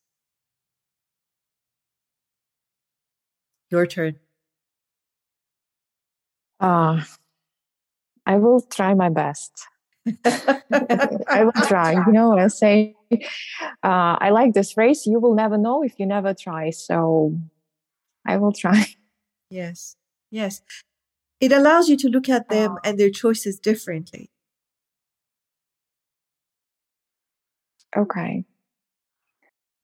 Your 3.71 3.87
turn. 3.87 4.19
Uh, 6.59 7.03
i 8.27 8.37
will 8.37 8.61
try 8.61 8.95
my 8.95 9.09
best. 9.09 9.53
I 10.25 11.43
will 11.45 11.67
try. 11.67 11.93
You 11.93 12.13
know, 12.13 12.39
I 12.39 12.49
say, 12.49 12.95
uh, 13.83 14.17
I 14.21 14.31
like 14.31 14.55
this 14.55 14.73
phrase. 14.73 15.07
You 15.07 15.21
will 15.21 15.35
never 15.35 15.59
know 15.59 15.83
if 15.83 15.99
you 15.99 16.07
never 16.07 16.35
try. 16.35 16.71
So 16.71 17.37
I 18.27 18.37
will 18.37 18.53
try. 18.53 18.87
Yes. 19.53 19.97
Yes. 20.31 20.63
It 21.41 21.51
allows 21.51 21.89
you 21.89 21.97
to 21.97 22.09
look 22.09 22.29
at 22.29 22.49
them 22.51 22.77
and 22.85 23.01
their 23.01 23.11
choices 23.11 23.59
differently. 23.59 24.31
Okay. 27.97 28.45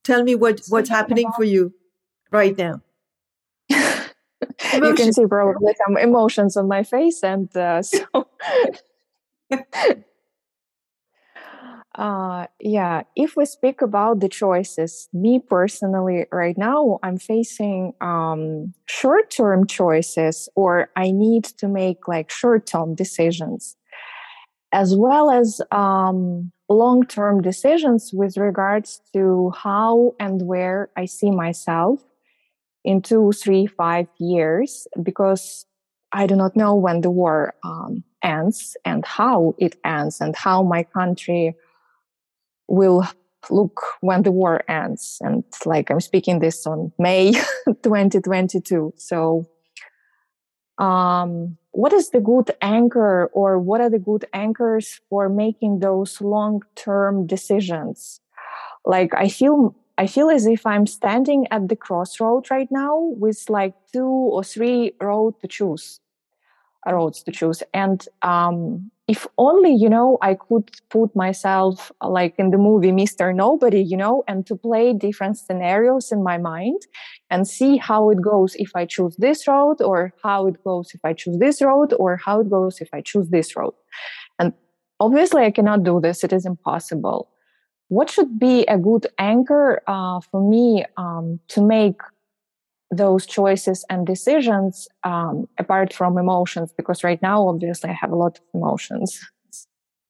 Tell 0.05 0.23
me 0.23 0.37
what, 0.37 0.61
what's 0.69 0.89
happening 0.89 1.29
for 1.35 1.43
you 1.43 1.75
right 2.31 2.57
now. 2.57 2.81
you 3.69 4.95
can 4.95 5.13
see 5.13 5.27
probably 5.27 5.75
some 5.85 5.97
emotions 5.97 6.57
on 6.57 6.69
my 6.69 6.85
face, 6.85 7.25
and 7.25 7.55
uh, 7.57 7.83
so 7.83 8.29
uh, 11.97 12.47
yeah, 12.61 13.03
if 13.17 13.37
we 13.37 13.47
speak 13.47 13.81
about 13.81 14.21
the 14.21 14.29
choices, 14.29 15.09
me 15.13 15.39
personally, 15.39 16.27
right 16.31 16.57
now, 16.59 16.99
I'm 17.03 17.19
facing 17.19 17.95
um, 18.01 18.75
short 18.87 19.31
term 19.31 19.67
choices, 19.67 20.49
or 20.55 20.91
I 20.95 21.11
need 21.11 21.45
to 21.59 21.69
make 21.69 22.07
like 22.07 22.31
short 22.31 22.67
term 22.67 22.95
decisions, 22.95 23.77
as 24.73 24.95
well 24.95 25.31
as 25.31 25.63
um, 25.73 26.53
long 26.69 27.07
term 27.07 27.41
decisions 27.41 28.11
with 28.13 28.37
regards 28.37 29.01
to 29.15 29.53
how 29.57 30.15
and 30.21 30.43
where 30.43 30.91
I 30.97 31.07
see 31.07 31.31
myself 31.31 32.01
in 32.85 33.01
two, 33.01 33.33
three, 33.33 33.67
five 33.67 34.07
years, 34.19 34.87
because 35.03 35.65
I 36.13 36.27
do 36.27 36.37
not 36.37 36.57
know 36.57 36.75
when 36.75 37.01
the 37.01 37.11
war 37.11 37.55
um, 37.65 38.05
ends 38.23 38.77
and 38.85 39.05
how 39.07 39.55
it 39.59 39.77
ends 39.83 40.21
and 40.21 40.37
how 40.37 40.63
my 40.63 40.83
country 40.83 41.55
will 42.69 43.07
look 43.51 43.81
when 44.01 44.23
the 44.23 44.33
war 44.33 44.63
ends. 44.69 45.19
And 45.21 45.45
like 45.65 45.91
I'm 45.91 46.01
speaking 46.01 46.41
this 46.41 46.67
on 46.67 46.93
May 46.99 47.33
2022. 47.83 48.95
So, 48.97 49.49
um, 50.79 51.57
what 51.73 51.93
is 51.93 52.11
the 52.11 52.21
good 52.21 52.51
anchor 52.61 53.27
or 53.33 53.59
what 53.59 53.81
are 53.81 53.91
the 53.91 53.99
good 53.99 54.25
anchors 54.33 55.01
for 55.09 55.29
making 55.29 55.81
those 55.81 56.21
long 56.21 56.63
term 56.75 57.27
decisions? 57.27 58.21
Like 58.85 59.15
I 59.15 59.29
feel 59.29 59.75
I 59.99 60.07
feel 60.07 60.29
as 60.31 60.47
if 60.47 60.67
I'm 60.67 60.87
standing 60.87 61.47
at 61.51 61.69
the 61.69 61.77
crossroad 61.77 62.51
right 62.51 62.69
now 62.71 62.99
with 62.99 63.49
like 63.49 63.75
two 63.93 64.05
or 64.05 64.45
three 64.45 64.93
roads 65.01 65.39
to 65.41 65.49
choose, 65.49 66.01
roads 66.87 67.23
to 67.23 67.33
choose. 67.33 67.63
And 67.73 68.07
um, 68.21 68.91
if 69.09 69.27
only, 69.39 69.73
you 69.73 69.89
know, 69.89 70.19
I 70.21 70.35
could 70.35 70.69
put 70.91 71.15
myself 71.15 71.93
like 72.03 72.35
in 72.39 72.51
the 72.51 72.59
movie 72.59 72.91
Mr. 72.91 73.33
Nobody, 73.35 73.81
you 73.81 73.97
know, 73.97 74.25
and 74.27 74.45
to 74.47 74.57
play 74.57 74.93
different 74.93 75.39
scenarios 75.39 76.11
in 76.11 76.25
my 76.25 76.39
mind 76.39 76.83
and 77.31 77.47
see 77.47 77.77
how 77.77 78.11
it 78.11 78.21
goes 78.21 78.57
if 78.57 78.71
I 78.75 78.85
choose 78.85 79.15
this 79.17 79.47
road 79.47 79.81
or 79.81 80.13
how 80.25 80.49
it 80.49 80.63
goes 80.65 80.91
if 80.93 81.01
I 81.05 81.13
choose 81.13 81.39
this 81.39 81.63
road 81.63 81.95
or 82.01 82.17
how 82.17 82.41
it 82.41 82.51
goes 82.51 82.81
if 82.81 82.89
I 82.93 83.01
choose 83.01 83.29
this 83.29 83.55
road. 83.55 83.75
And 84.41 84.53
obviously 84.99 85.45
I 85.45 85.53
cannot 85.53 85.85
do 85.85 86.01
this. 86.01 86.25
It 86.25 86.33
is 86.33 86.45
impossible 86.45 87.29
what 87.89 88.11
should 88.11 88.39
be 88.39 88.65
a 88.67 88.79
good 88.79 89.07
anchor 89.19 89.83
uh, 89.87 90.21
for 90.21 90.49
me 90.49 90.85
um, 90.97 91.39
to 91.49 91.63
make 91.63 92.01
those 92.91 93.27
choices 93.27 93.85
and 93.91 94.07
decisions 94.07 94.89
um, 95.05 95.49
apart 95.59 95.93
from 95.93 96.19
emotions 96.19 96.73
because 96.77 97.03
right 97.03 97.21
now 97.21 97.49
obviously 97.49 97.91
i 97.91 97.93
have 97.93 98.13
a 98.13 98.17
lot 98.17 98.39
of 98.39 98.45
emotions. 98.55 99.21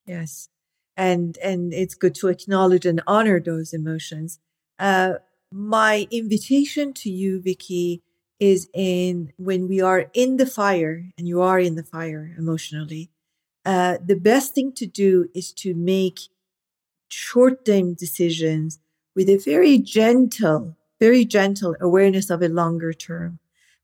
Yes. 0.06 0.48
And 0.96 1.36
and 1.42 1.74
it's 1.74 1.94
good 1.94 2.14
to 2.16 2.28
acknowledge 2.28 2.86
and 2.86 3.02
honor 3.06 3.40
those 3.40 3.72
emotions. 3.72 4.38
Uh, 4.78 5.14
my 5.52 6.06
invitation 6.10 6.92
to 6.94 7.10
you 7.10 7.40
vicky 7.40 8.02
is 8.38 8.68
in 8.74 9.32
when 9.36 9.68
we 9.68 9.80
are 9.80 10.10
in 10.12 10.36
the 10.36 10.46
fire 10.46 11.10
and 11.16 11.26
you 11.26 11.40
are 11.40 11.58
in 11.58 11.74
the 11.74 11.82
fire 11.82 12.34
emotionally 12.38 13.10
uh, 13.66 13.98
the 14.02 14.14
best 14.14 14.54
thing 14.54 14.72
to 14.72 14.86
do 14.86 15.28
is 15.34 15.52
to 15.52 15.74
make 15.74 16.20
short 17.08 17.64
term 17.64 17.94
decisions 17.94 18.78
with 19.16 19.28
a 19.28 19.38
very 19.38 19.76
gentle, 19.76 20.76
very 21.00 21.24
gentle 21.24 21.76
awareness 21.80 22.30
of 22.30 22.42
a 22.42 22.48
longer 22.48 22.92
term. 22.92 23.38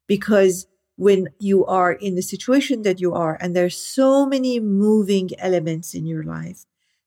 Because 0.06 0.66
when 0.96 1.28
you 1.38 1.64
are 1.66 1.92
in 1.92 2.14
the 2.14 2.22
situation 2.22 2.82
that 2.82 3.00
you 3.00 3.14
are 3.14 3.38
and 3.40 3.56
there's 3.56 3.76
so 3.76 4.26
many 4.26 4.60
moving 4.60 5.30
elements 5.38 5.94
in 5.94 6.06
your 6.06 6.22
life, 6.22 6.64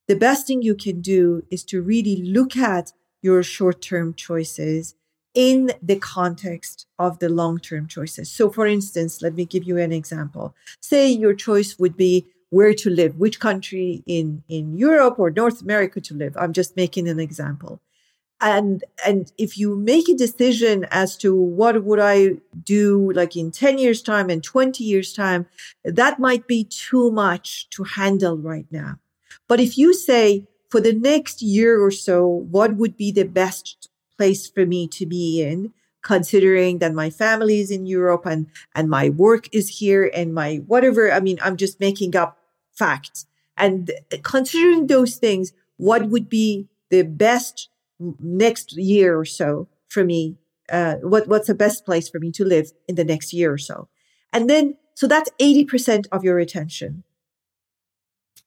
the 0.07 0.15
best 0.15 0.47
thing 0.47 0.61
you 0.61 0.75
can 0.75 1.01
do 1.01 1.43
is 1.49 1.63
to 1.65 1.81
really 1.81 2.17
look 2.17 2.55
at 2.55 2.93
your 3.21 3.41
short 3.41 3.81
term 3.81 4.13
choices 4.13 4.95
in 5.33 5.71
the 5.81 5.97
context 5.97 6.87
of 6.97 7.19
the 7.19 7.29
long 7.29 7.59
term 7.59 7.87
choices. 7.87 8.31
So, 8.31 8.49
for 8.49 8.65
instance, 8.65 9.21
let 9.21 9.35
me 9.35 9.45
give 9.45 9.63
you 9.63 9.77
an 9.77 9.91
example. 9.91 10.55
Say 10.79 11.09
your 11.09 11.33
choice 11.33 11.77
would 11.77 11.97
be 11.97 12.27
where 12.49 12.73
to 12.73 12.89
live, 12.89 13.17
which 13.17 13.39
country 13.39 14.03
in, 14.05 14.43
in 14.47 14.77
Europe 14.77 15.19
or 15.19 15.29
North 15.29 15.61
America 15.61 15.99
to 15.99 16.13
live. 16.13 16.37
I'm 16.37 16.53
just 16.53 16.77
making 16.77 17.09
an 17.09 17.19
example. 17.19 17.81
And, 18.41 18.83
and 19.05 19.31
if 19.37 19.57
you 19.57 19.75
make 19.75 20.09
a 20.09 20.13
decision 20.13 20.85
as 20.91 21.15
to 21.17 21.35
what 21.35 21.83
would 21.83 21.99
I 21.99 22.37
do 22.63 23.11
like 23.13 23.35
in 23.35 23.51
10 23.51 23.77
years 23.77 24.01
time 24.01 24.29
and 24.29 24.43
20 24.43 24.83
years 24.83 25.13
time, 25.13 25.47
that 25.83 26.19
might 26.19 26.47
be 26.47 26.65
too 26.65 27.11
much 27.11 27.69
to 27.71 27.83
handle 27.83 28.37
right 28.37 28.67
now. 28.69 28.99
But 29.47 29.59
if 29.59 29.77
you 29.77 29.93
say 29.93 30.47
for 30.69 30.81
the 30.81 30.93
next 30.93 31.41
year 31.41 31.81
or 31.81 31.91
so, 31.91 32.27
what 32.27 32.75
would 32.75 32.97
be 32.97 33.11
the 33.11 33.23
best 33.23 33.89
place 34.17 34.49
for 34.49 34.65
me 34.65 34.87
to 34.89 35.05
be 35.05 35.41
in? 35.41 35.73
considering 36.05 36.77
that 36.77 36.93
my 36.93 37.09
family 37.09 37.59
is 37.59 37.71
in 37.71 37.87
Europe 37.87 38.27
and, 38.27 38.45
and 38.75 38.87
my 38.91 39.09
work 39.09 39.49
is 39.51 39.79
here 39.79 40.09
and 40.13 40.35
my 40.35 40.57
whatever. 40.67 41.11
I 41.11 41.19
mean, 41.19 41.39
I'm 41.41 41.57
just 41.57 41.79
making 41.79 42.15
up 42.15 42.37
facts. 42.71 43.25
And 43.57 43.89
uh, 44.13 44.17
considering 44.21 44.85
those 44.85 45.15
things, 45.15 45.51
what 45.77 46.09
would 46.09 46.29
be 46.29 46.67
the 46.91 47.01
best 47.01 47.69
next 47.99 48.77
year 48.77 49.17
or 49.17 49.25
so 49.25 49.67
for 49.87 50.03
me? 50.03 50.37
Uh, 50.69 50.95
what, 50.95 51.27
what's 51.27 51.47
the 51.47 51.55
best 51.55 51.85
place 51.85 52.09
for 52.09 52.19
me 52.19 52.31
to 52.31 52.43
live 52.43 52.71
in 52.87 52.95
the 52.95 53.03
next 53.03 53.33
year 53.33 53.53
or 53.53 53.57
so? 53.57 53.87
And 54.33 54.49
then, 54.49 54.77
so 54.95 55.07
that's 55.07 55.29
80% 55.39 56.07
of 56.11 56.23
your 56.23 56.39
attention. 56.39 57.03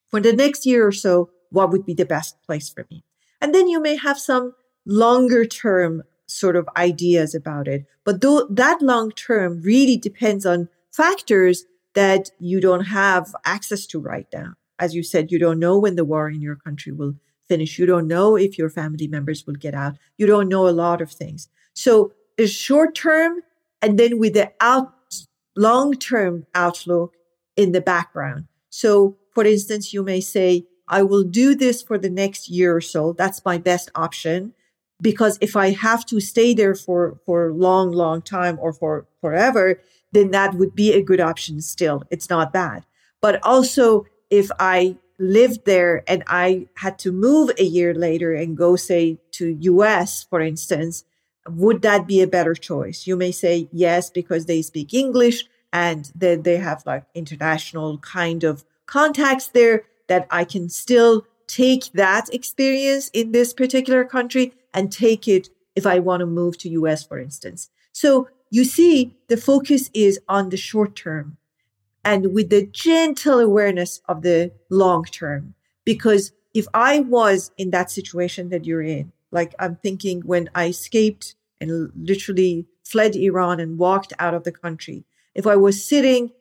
For 0.09 0.19
the 0.19 0.33
next 0.33 0.65
year 0.65 0.85
or 0.85 0.91
so, 0.91 1.29
what 1.49 1.71
would 1.71 1.85
be 1.85 1.93
the 1.93 2.05
best 2.05 2.41
place 2.43 2.69
for 2.69 2.85
me? 2.89 3.03
And 3.41 3.55
then 3.55 3.67
you 3.67 3.79
may 3.79 3.95
have 3.95 4.19
some 4.19 4.53
longer 4.85 5.45
term 5.45 6.03
sort 6.25 6.55
of 6.55 6.67
ideas 6.75 7.33
about 7.33 7.67
it. 7.67 7.85
But 8.03 8.21
though 8.21 8.47
that 8.49 8.81
long 8.81 9.11
term 9.11 9.61
really 9.61 9.97
depends 9.97 10.45
on 10.45 10.69
factors 10.91 11.65
that 11.93 12.29
you 12.39 12.61
don't 12.61 12.85
have 12.85 13.35
access 13.45 13.85
to 13.87 13.99
right 13.99 14.27
now. 14.33 14.53
As 14.77 14.95
you 14.95 15.03
said, 15.03 15.31
you 15.31 15.39
don't 15.39 15.59
know 15.59 15.77
when 15.77 15.95
the 15.95 16.05
war 16.05 16.29
in 16.29 16.41
your 16.41 16.55
country 16.55 16.91
will 16.91 17.15
finish. 17.49 17.77
You 17.77 17.85
don't 17.85 18.07
know 18.07 18.37
if 18.37 18.57
your 18.57 18.69
family 18.69 19.07
members 19.07 19.45
will 19.45 19.55
get 19.55 19.73
out. 19.73 19.97
You 20.17 20.27
don't 20.27 20.47
know 20.47 20.67
a 20.67 20.71
lot 20.85 21.01
of 21.01 21.11
things. 21.11 21.49
So 21.73 22.13
a 22.37 22.47
short 22.47 22.95
term 22.95 23.41
and 23.81 23.99
then 23.99 24.19
with 24.19 24.33
the 24.33 24.51
out 24.61 24.93
long 25.55 25.93
term 25.95 26.45
outlook 26.55 27.15
in 27.57 27.73
the 27.73 27.81
background. 27.81 28.45
So 28.69 29.17
for 29.33 29.45
instance, 29.45 29.93
you 29.93 30.03
may 30.03 30.21
say, 30.21 30.65
I 30.87 31.03
will 31.03 31.23
do 31.23 31.53
this 31.55 31.81
for 31.81 31.97
the 31.97 32.09
next 32.09 32.49
year 32.49 32.75
or 32.75 32.81
so. 32.81 33.13
That's 33.13 33.45
my 33.45 33.57
best 33.57 33.91
option. 33.95 34.53
Because 35.01 35.37
if 35.39 35.55
I 35.55 35.69
have 35.69 36.05
to 36.07 36.19
stay 36.19 36.53
there 36.53 36.75
for, 36.75 37.19
for 37.25 37.49
a 37.49 37.53
long, 37.53 37.91
long 37.91 38.21
time 38.21 38.57
or 38.59 38.73
for 38.73 39.07
forever, 39.21 39.79
then 40.11 40.31
that 40.31 40.55
would 40.55 40.75
be 40.75 40.91
a 40.93 41.01
good 41.01 41.21
option 41.21 41.61
still. 41.61 42.03
It's 42.09 42.29
not 42.29 42.51
bad. 42.51 42.85
But 43.21 43.39
also, 43.43 44.05
if 44.29 44.49
I 44.59 44.97
lived 45.19 45.65
there 45.65 46.03
and 46.07 46.23
I 46.27 46.67
had 46.75 46.97
to 46.99 47.11
move 47.11 47.51
a 47.59 47.63
year 47.63 47.93
later 47.93 48.33
and 48.33 48.57
go, 48.57 48.75
say, 48.75 49.19
to 49.31 49.57
US, 49.59 50.23
for 50.23 50.41
instance, 50.41 51.03
would 51.47 51.81
that 51.81 52.07
be 52.07 52.21
a 52.21 52.27
better 52.27 52.53
choice? 52.55 53.05
You 53.05 53.15
may 53.15 53.31
say 53.31 53.67
yes, 53.71 54.09
because 54.09 54.45
they 54.45 54.61
speak 54.61 54.93
English 54.93 55.45
and 55.71 56.11
they, 56.15 56.35
they 56.35 56.57
have 56.57 56.85
like 56.85 57.05
international 57.13 57.97
kind 57.99 58.43
of 58.43 58.63
contacts 58.85 59.47
there 59.47 59.83
that 60.07 60.25
I 60.31 60.43
can 60.43 60.69
still 60.69 61.25
take 61.47 61.91
that 61.93 62.33
experience 62.33 63.09
in 63.09 63.31
this 63.31 63.53
particular 63.53 64.05
country 64.05 64.53
and 64.73 64.91
take 64.91 65.27
it 65.27 65.49
if 65.75 65.85
I 65.85 65.99
want 65.99 66.21
to 66.21 66.25
move 66.25 66.57
to 66.59 66.69
US, 66.69 67.03
for 67.03 67.19
instance. 67.19 67.69
So 67.91 68.29
you 68.51 68.63
see, 68.63 69.15
the 69.27 69.37
focus 69.37 69.89
is 69.93 70.19
on 70.27 70.49
the 70.49 70.57
short 70.57 70.95
term 70.95 71.37
and 72.03 72.33
with 72.33 72.49
the 72.49 72.65
gentle 72.67 73.39
awareness 73.39 74.01
of 74.07 74.21
the 74.21 74.51
long 74.69 75.05
term. 75.05 75.53
Because 75.85 76.31
if 76.53 76.67
I 76.73 77.01
was 77.01 77.51
in 77.57 77.71
that 77.71 77.91
situation 77.91 78.49
that 78.49 78.65
you're 78.65 78.81
in, 78.81 79.11
like 79.31 79.53
I'm 79.59 79.75
thinking 79.75 80.21
when 80.21 80.49
I 80.55 80.67
escaped 80.67 81.35
and 81.61 81.91
literally 81.95 82.65
fled 82.83 83.15
Iran 83.15 83.59
and 83.59 83.77
walked 83.77 84.13
out 84.19 84.33
of 84.33 84.43
the 84.43 84.51
country, 84.51 85.05
if 85.35 85.45
I 85.45 85.55
was 85.55 85.87
sitting 85.87 86.31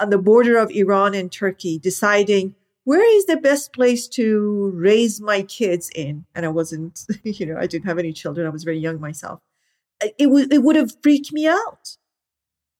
on 0.00 0.10
the 0.10 0.18
border 0.18 0.58
of 0.58 0.70
Iran 0.70 1.14
and 1.14 1.30
Turkey 1.30 1.78
deciding 1.78 2.54
where 2.84 3.16
is 3.16 3.24
the 3.24 3.38
best 3.38 3.72
place 3.72 4.06
to 4.08 4.70
raise 4.74 5.20
my 5.20 5.40
kids 5.42 5.90
in, 5.94 6.26
and 6.34 6.44
I 6.44 6.50
wasn't, 6.50 7.06
you 7.22 7.46
know, 7.46 7.56
I 7.58 7.66
didn't 7.66 7.86
have 7.86 7.98
any 7.98 8.12
children, 8.12 8.46
I 8.46 8.50
was 8.50 8.64
very 8.64 8.78
young 8.78 9.00
myself 9.00 9.40
it 10.18 10.30
would 10.30 10.52
it 10.52 10.62
would 10.62 10.76
have 10.76 10.92
freaked 11.02 11.32
me 11.32 11.46
out. 11.46 11.96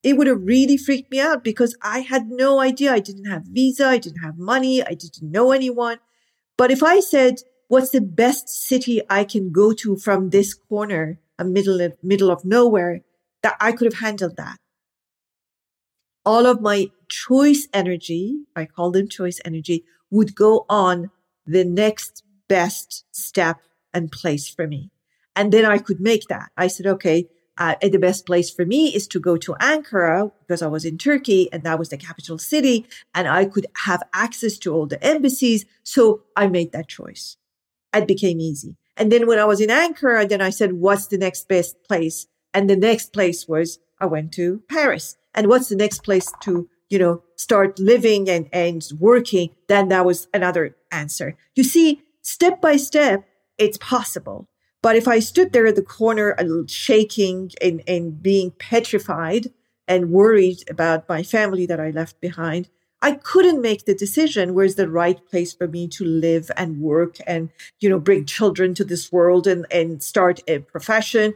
It 0.04 0.18
would 0.18 0.26
have 0.26 0.42
really 0.42 0.76
freaked 0.76 1.10
me 1.10 1.18
out 1.18 1.42
because 1.42 1.74
I 1.82 2.00
had 2.00 2.28
no 2.28 2.60
idea. 2.60 2.92
I 2.92 3.00
didn't 3.00 3.24
have 3.24 3.44
visa. 3.46 3.86
I 3.86 3.98
didn't 3.98 4.22
have 4.22 4.36
money. 4.38 4.82
I 4.82 4.92
didn't 4.92 5.22
know 5.22 5.50
anyone. 5.50 5.98
But 6.58 6.70
if 6.70 6.82
I 6.82 7.00
said, 7.00 7.40
what's 7.68 7.90
the 7.90 8.02
best 8.02 8.48
city 8.50 9.00
I 9.08 9.24
can 9.24 9.50
go 9.50 9.72
to 9.72 9.96
from 9.96 10.28
this 10.28 10.52
corner, 10.52 11.18
a 11.38 11.44
middle 11.44 11.80
of, 11.80 11.96
middle 12.02 12.30
of 12.30 12.44
nowhere, 12.44 13.00
that 13.42 13.56
I 13.60 13.72
could 13.72 13.86
have 13.86 14.00
handled 14.00 14.36
that. 14.36 14.58
All 16.26 16.46
of 16.46 16.60
my 16.60 16.90
choice 17.08 17.66
energy, 17.72 18.44
I 18.54 18.66
call 18.66 18.90
them 18.90 19.08
choice 19.08 19.40
energy, 19.44 19.84
would 20.10 20.34
go 20.34 20.66
on 20.68 21.10
the 21.46 21.64
next 21.64 22.22
best 22.46 23.04
step 23.10 23.60
and 23.94 24.12
place 24.12 24.48
for 24.48 24.66
me. 24.66 24.90
And 25.34 25.50
then 25.50 25.64
I 25.64 25.78
could 25.78 26.00
make 26.00 26.24
that. 26.28 26.50
I 26.56 26.68
said, 26.68 26.86
okay, 26.86 27.26
uh, 27.56 27.76
the 27.80 27.98
best 27.98 28.26
place 28.26 28.50
for 28.50 28.64
me 28.64 28.94
is 28.94 29.06
to 29.08 29.20
go 29.20 29.36
to 29.36 29.52
Ankara 29.54 30.32
because 30.40 30.62
I 30.62 30.66
was 30.66 30.84
in 30.84 30.98
Turkey 30.98 31.48
and 31.52 31.62
that 31.62 31.78
was 31.78 31.88
the 31.88 31.96
capital 31.96 32.38
city 32.38 32.86
and 33.14 33.28
I 33.28 33.44
could 33.44 33.66
have 33.84 34.02
access 34.12 34.58
to 34.58 34.74
all 34.74 34.86
the 34.86 35.02
embassies. 35.04 35.64
So 35.82 36.22
I 36.34 36.48
made 36.48 36.72
that 36.72 36.88
choice. 36.88 37.36
It 37.94 38.08
became 38.08 38.40
easy. 38.40 38.76
And 38.96 39.10
then 39.10 39.26
when 39.26 39.38
I 39.38 39.44
was 39.44 39.60
in 39.60 39.70
Ankara, 39.70 40.28
then 40.28 40.40
I 40.40 40.50
said, 40.50 40.74
what's 40.74 41.06
the 41.06 41.18
next 41.18 41.48
best 41.48 41.82
place? 41.84 42.26
And 42.52 42.68
the 42.68 42.76
next 42.76 43.12
place 43.12 43.46
was 43.46 43.78
I 44.00 44.06
went 44.06 44.32
to 44.32 44.62
Paris. 44.68 45.16
And 45.34 45.48
what's 45.48 45.68
the 45.68 45.76
next 45.76 46.04
place 46.04 46.32
to, 46.42 46.68
you 46.88 46.98
know, 46.98 47.22
start 47.36 47.78
living 47.78 48.28
and, 48.28 48.48
and 48.52 48.84
working? 48.98 49.50
Then 49.68 49.88
that 49.88 50.04
was 50.04 50.28
another 50.32 50.76
answer. 50.90 51.36
You 51.54 51.64
see, 51.64 52.02
step 52.22 52.60
by 52.60 52.76
step, 52.76 53.24
it's 53.58 53.78
possible. 53.78 54.48
But 54.84 54.96
if 54.96 55.08
I 55.08 55.18
stood 55.18 55.54
there 55.54 55.66
at 55.66 55.76
the 55.76 55.82
corner 55.82 56.34
uh, 56.38 56.44
shaking 56.66 57.52
and, 57.62 57.82
and 57.88 58.22
being 58.22 58.50
petrified 58.50 59.50
and 59.88 60.10
worried 60.10 60.62
about 60.68 61.08
my 61.08 61.22
family 61.22 61.64
that 61.64 61.80
I 61.80 61.88
left 61.88 62.20
behind, 62.20 62.68
I 63.00 63.12
couldn't 63.12 63.62
make 63.62 63.86
the 63.86 63.94
decision 63.94 64.52
where's 64.52 64.74
the 64.74 64.90
right 64.90 65.26
place 65.30 65.54
for 65.54 65.66
me 65.66 65.88
to 65.88 66.04
live 66.04 66.50
and 66.54 66.82
work 66.82 67.16
and, 67.26 67.48
you 67.80 67.88
know, 67.88 67.98
bring 67.98 68.26
children 68.26 68.74
to 68.74 68.84
this 68.84 69.10
world 69.10 69.46
and, 69.46 69.64
and 69.70 70.02
start 70.02 70.40
a 70.46 70.58
profession. 70.58 71.32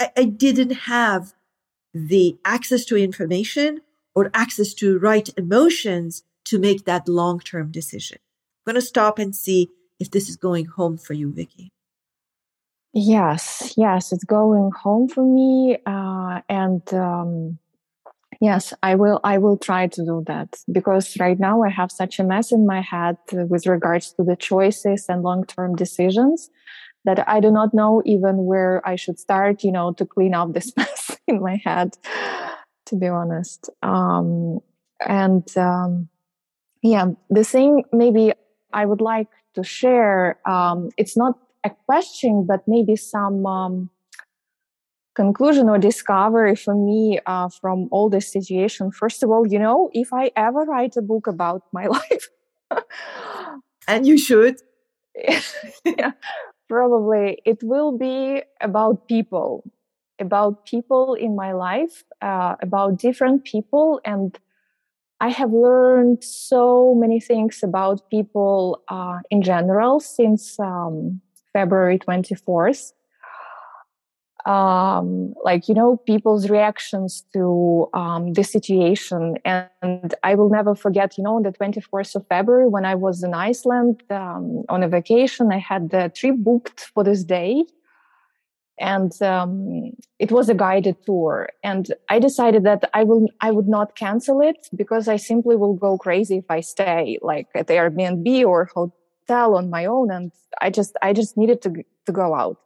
I, 0.00 0.10
I 0.16 0.24
didn't 0.24 0.72
have 0.88 1.34
the 1.92 2.38
access 2.42 2.86
to 2.86 2.96
information 2.96 3.82
or 4.14 4.30
access 4.32 4.72
to 4.80 4.98
right 4.98 5.28
emotions 5.36 6.22
to 6.46 6.58
make 6.58 6.86
that 6.86 7.06
long 7.06 7.38
term 7.38 7.70
decision. 7.70 8.16
I'm 8.64 8.72
going 8.72 8.80
to 8.80 8.86
stop 8.86 9.18
and 9.18 9.36
see 9.36 9.68
if 10.00 10.10
this 10.10 10.30
is 10.30 10.36
going 10.36 10.64
home 10.64 10.96
for 10.96 11.12
you, 11.12 11.30
Vicky. 11.30 11.70
Yes, 12.94 13.72
yes, 13.76 14.12
it's 14.12 14.24
going 14.24 14.70
home 14.82 15.08
for 15.08 15.24
me, 15.24 15.78
uh, 15.86 16.40
and 16.50 16.82
um, 16.92 17.58
yes, 18.40 18.74
I 18.82 18.96
will. 18.96 19.20
I 19.24 19.38
will 19.38 19.58
try 19.58 19.88
to 19.88 20.04
do 20.04 20.24
that 20.26 20.56
because 20.72 21.16
right 21.20 21.38
now 21.38 21.62
I 21.62 21.70
have 21.70 21.92
such 21.92 22.18
a 22.18 22.24
mess 22.24 22.52
in 22.52 22.66
my 22.66 22.82
head 22.82 23.16
with 23.32 23.66
regards 23.66 24.12
to 24.14 24.24
the 24.24 24.36
choices 24.36 25.06
and 25.08 25.22
long-term 25.22 25.76
decisions 25.76 26.50
that 27.04 27.28
I 27.28 27.40
do 27.40 27.50
not 27.50 27.74
know 27.74 28.02
even 28.06 28.46
where 28.46 28.82
I 28.86 28.96
should 28.96 29.18
start. 29.18 29.64
You 29.64 29.72
know, 29.72 29.92
to 29.94 30.06
clean 30.06 30.34
up 30.34 30.54
this 30.54 30.72
mess 30.78 31.16
in 31.28 31.40
my 31.40 31.60
head. 31.64 31.96
To 32.86 32.96
be 32.96 33.08
honest, 33.08 33.70
um, 33.82 34.60
and 35.08 35.46
um, 35.56 36.08
yeah, 36.82 37.06
the 37.30 37.44
thing 37.44 37.84
maybe 37.92 38.32
I 38.72 38.86
would 38.86 39.00
like 39.00 39.28
to 39.54 39.64
share. 39.64 40.38
Um, 40.48 40.90
it's 40.98 41.16
not 41.16 41.38
a 41.64 41.70
question, 41.86 42.44
but 42.46 42.60
maybe 42.66 42.96
some 42.96 43.46
um, 43.46 43.90
conclusion 45.14 45.68
or 45.68 45.78
discovery 45.78 46.56
for 46.56 46.74
me 46.74 47.20
uh, 47.26 47.48
from 47.48 47.88
all 47.90 48.08
this 48.08 48.30
situation. 48.30 48.90
First 48.90 49.22
of 49.22 49.30
all, 49.30 49.46
you 49.46 49.58
know, 49.58 49.90
if 49.92 50.12
I 50.12 50.30
ever 50.36 50.60
write 50.60 50.96
a 50.96 51.02
book 51.02 51.26
about 51.26 51.62
my 51.72 51.86
life, 51.98 52.28
and 53.86 54.06
you 54.06 54.18
should, 54.18 54.56
yeah, 55.84 56.12
probably 56.68 57.38
it 57.44 57.58
will 57.62 57.96
be 57.96 58.42
about 58.60 59.08
people 59.08 59.64
about 60.18 60.64
people 60.66 61.14
in 61.14 61.34
my 61.34 61.52
life, 61.52 62.04
uh, 62.22 62.54
about 62.62 62.96
different 62.96 63.44
people, 63.44 64.00
and 64.04 64.38
I 65.20 65.28
have 65.28 65.52
learned 65.52 66.24
so 66.24 66.94
many 66.94 67.20
things 67.20 67.60
about 67.62 68.08
people 68.10 68.82
uh, 68.88 69.18
in 69.30 69.42
general 69.42 70.00
since 70.00 70.58
um, 70.58 71.20
February 71.52 71.98
24th 71.98 72.92
um, 74.44 75.34
like 75.44 75.68
you 75.68 75.74
know 75.74 75.96
people's 75.98 76.50
reactions 76.50 77.24
to 77.32 77.88
um, 77.94 78.32
the 78.32 78.42
situation 78.42 79.36
and 79.44 80.14
i 80.22 80.34
will 80.34 80.48
never 80.48 80.74
forget 80.74 81.16
you 81.16 81.24
know 81.24 81.36
on 81.36 81.42
the 81.42 81.52
24th 81.52 82.14
of 82.16 82.26
february 82.26 82.68
when 82.68 82.84
i 82.84 82.94
was 82.94 83.22
in 83.22 83.34
iceland 83.34 84.02
um, 84.10 84.62
on 84.68 84.82
a 84.82 84.88
vacation 84.88 85.52
i 85.52 85.58
had 85.58 85.90
the 85.90 86.10
trip 86.14 86.36
booked 86.38 86.90
for 86.94 87.04
this 87.04 87.24
day. 87.24 87.64
And 88.80 89.12
um, 89.22 89.92
it 90.18 90.32
was 90.32 90.48
a 90.48 90.54
guided 90.54 90.96
tour 91.04 91.50
and 91.62 91.92
i 92.08 92.18
decided 92.18 92.64
that 92.64 92.88
i 92.94 93.04
will 93.04 93.28
i 93.40 93.50
would 93.50 93.68
not 93.68 93.96
cancel 93.96 94.40
it 94.40 94.66
because 94.74 95.08
i 95.08 95.16
simply 95.16 95.56
will 95.56 95.74
go 95.74 95.98
crazy 95.98 96.38
if 96.38 96.46
i 96.48 96.60
stay 96.60 97.18
like 97.20 97.48
at 97.54 97.68
airbnb 97.68 98.44
or 98.44 98.64
hotel 98.74 98.96
on 99.30 99.70
my 99.70 99.86
own 99.86 100.10
and 100.10 100.32
i 100.60 100.68
just 100.70 100.96
i 101.02 101.12
just 101.12 101.36
needed 101.36 101.62
to 101.62 101.72
to 102.06 102.12
go 102.12 102.34
out 102.34 102.58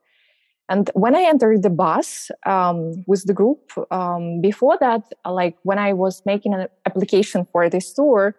and 0.69 0.91
when 0.95 1.15
I 1.15 1.23
entered 1.23 1.63
the 1.63 1.71
bus 1.71 2.31
um, 2.45 3.05
with 3.07 3.25
the 3.25 3.33
group, 3.33 3.71
um, 3.93 4.41
before 4.41 4.77
that, 4.81 5.03
like 5.25 5.57
when 5.63 5.79
I 5.79 5.93
was 5.93 6.23
making 6.27 6.55
an 6.55 6.67
application 6.85 7.47
for 7.53 7.71
this 7.71 7.93
tour, 7.93 8.35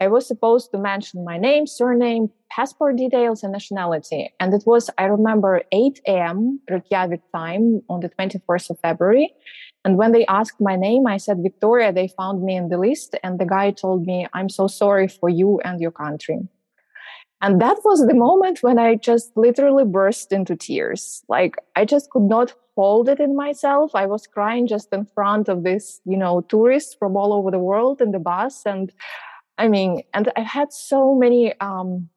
I 0.00 0.08
was 0.08 0.26
supposed 0.26 0.70
to 0.72 0.78
mention 0.78 1.24
my 1.24 1.38
name, 1.38 1.66
surname, 1.66 2.30
passport 2.50 2.96
details, 2.96 3.42
and 3.42 3.52
nationality. 3.52 4.30
And 4.40 4.52
it 4.52 4.64
was, 4.66 4.90
I 4.98 5.04
remember, 5.04 5.62
8 5.72 6.00
a.m. 6.06 6.60
Reykjavik 6.68 7.22
time 7.34 7.80
on 7.88 8.00
the 8.00 8.10
21st 8.10 8.70
of 8.70 8.80
February. 8.80 9.32
And 9.84 9.96
when 9.96 10.12
they 10.12 10.26
asked 10.26 10.60
my 10.60 10.76
name, 10.76 11.06
I 11.06 11.16
said 11.16 11.38
Victoria. 11.42 11.92
They 11.92 12.08
found 12.08 12.42
me 12.42 12.56
in 12.56 12.68
the 12.68 12.78
list, 12.78 13.16
and 13.22 13.38
the 13.38 13.46
guy 13.46 13.70
told 13.70 14.04
me, 14.04 14.26
I'm 14.34 14.48
so 14.48 14.66
sorry 14.66 15.08
for 15.08 15.28
you 15.28 15.60
and 15.64 15.80
your 15.80 15.92
country. 15.92 16.40
And 17.44 17.60
that 17.60 17.76
was 17.84 18.06
the 18.06 18.14
moment 18.14 18.62
when 18.62 18.78
I 18.78 18.94
just 18.94 19.36
literally 19.36 19.84
burst 19.84 20.32
into 20.32 20.56
tears. 20.56 21.22
Like 21.28 21.56
I 21.76 21.84
just 21.84 22.08
could 22.08 22.22
not 22.22 22.54
hold 22.74 23.06
it 23.06 23.20
in 23.20 23.36
myself. 23.36 23.94
I 23.94 24.06
was 24.06 24.26
crying 24.26 24.66
just 24.66 24.90
in 24.94 25.04
front 25.04 25.50
of 25.50 25.62
this, 25.62 26.00
you 26.06 26.16
know, 26.16 26.40
tourists 26.40 26.96
from 26.98 27.18
all 27.18 27.34
over 27.34 27.50
the 27.50 27.58
world 27.58 28.00
in 28.00 28.12
the 28.12 28.18
bus. 28.18 28.62
And 28.64 28.90
I 29.58 29.68
mean, 29.68 30.04
and 30.14 30.32
I 30.38 30.40
had 30.40 30.72
so 30.72 31.14
many 31.14 31.52
um, 31.60 32.08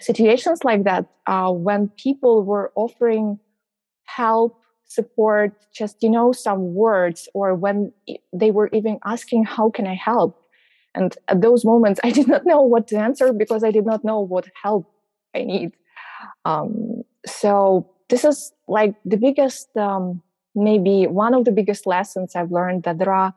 situations 0.00 0.62
like 0.64 0.84
that 0.84 1.06
uh, 1.26 1.50
when 1.50 1.88
people 1.96 2.42
were 2.42 2.70
offering 2.76 3.40
help, 4.04 4.60
support, 4.84 5.52
just, 5.74 6.02
you 6.02 6.10
know, 6.10 6.30
some 6.32 6.74
words, 6.74 7.26
or 7.32 7.54
when 7.54 7.90
they 8.34 8.50
were 8.50 8.68
even 8.74 8.98
asking, 9.06 9.44
How 9.44 9.70
can 9.70 9.86
I 9.86 9.94
help? 9.94 10.38
And 10.94 11.16
at 11.28 11.40
those 11.42 11.64
moments, 11.64 12.00
I 12.04 12.10
did 12.10 12.28
not 12.28 12.46
know 12.46 12.62
what 12.62 12.86
to 12.88 12.96
answer 12.98 13.32
because 13.32 13.64
I 13.64 13.70
did 13.70 13.86
not 13.86 14.04
know 14.04 14.20
what 14.20 14.48
help 14.62 14.90
I 15.34 15.44
need. 15.44 15.72
Um, 16.44 17.02
so 17.26 17.90
this 18.08 18.24
is 18.24 18.52
like 18.66 18.94
the 19.04 19.16
biggest, 19.16 19.74
um, 19.76 20.22
maybe 20.54 21.06
one 21.06 21.34
of 21.34 21.44
the 21.44 21.52
biggest 21.52 21.86
lessons 21.86 22.34
I've 22.34 22.50
learned 22.50 22.84
that 22.84 22.98
there 22.98 23.12
are 23.12 23.34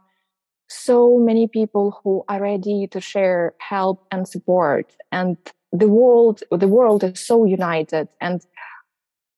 so 0.68 1.18
many 1.18 1.48
people 1.48 2.00
who 2.02 2.24
are 2.30 2.42
ready 2.42 2.88
to 2.88 3.02
share 3.02 3.54
help 3.60 4.08
and 4.10 4.26
support, 4.26 4.96
and 5.12 5.36
the 5.74 5.90
world, 5.90 6.44
the 6.50 6.68
world 6.68 7.04
is 7.04 7.20
so 7.20 7.44
united. 7.44 8.08
And 8.22 8.42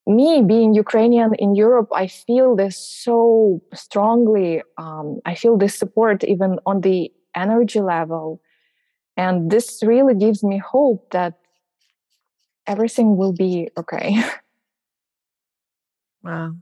me 0.05 0.41
being 0.41 0.73
Ukrainian 0.73 1.33
in 1.35 1.55
Europe, 1.55 1.89
I 1.93 2.07
feel 2.07 2.55
this 2.55 2.77
so 2.77 3.61
strongly. 3.73 4.61
Um, 4.77 5.21
I 5.25 5.35
feel 5.35 5.57
this 5.57 5.75
support 5.77 6.23
even 6.23 6.59
on 6.65 6.81
the 6.81 7.11
energy 7.35 7.81
level. 7.81 8.41
And 9.17 9.51
this 9.51 9.81
really 9.83 10.15
gives 10.15 10.43
me 10.43 10.57
hope 10.57 11.11
that 11.11 11.39
everything 12.67 13.17
will 13.17 13.33
be 13.33 13.69
okay. 13.77 14.23
wow. 16.23 16.55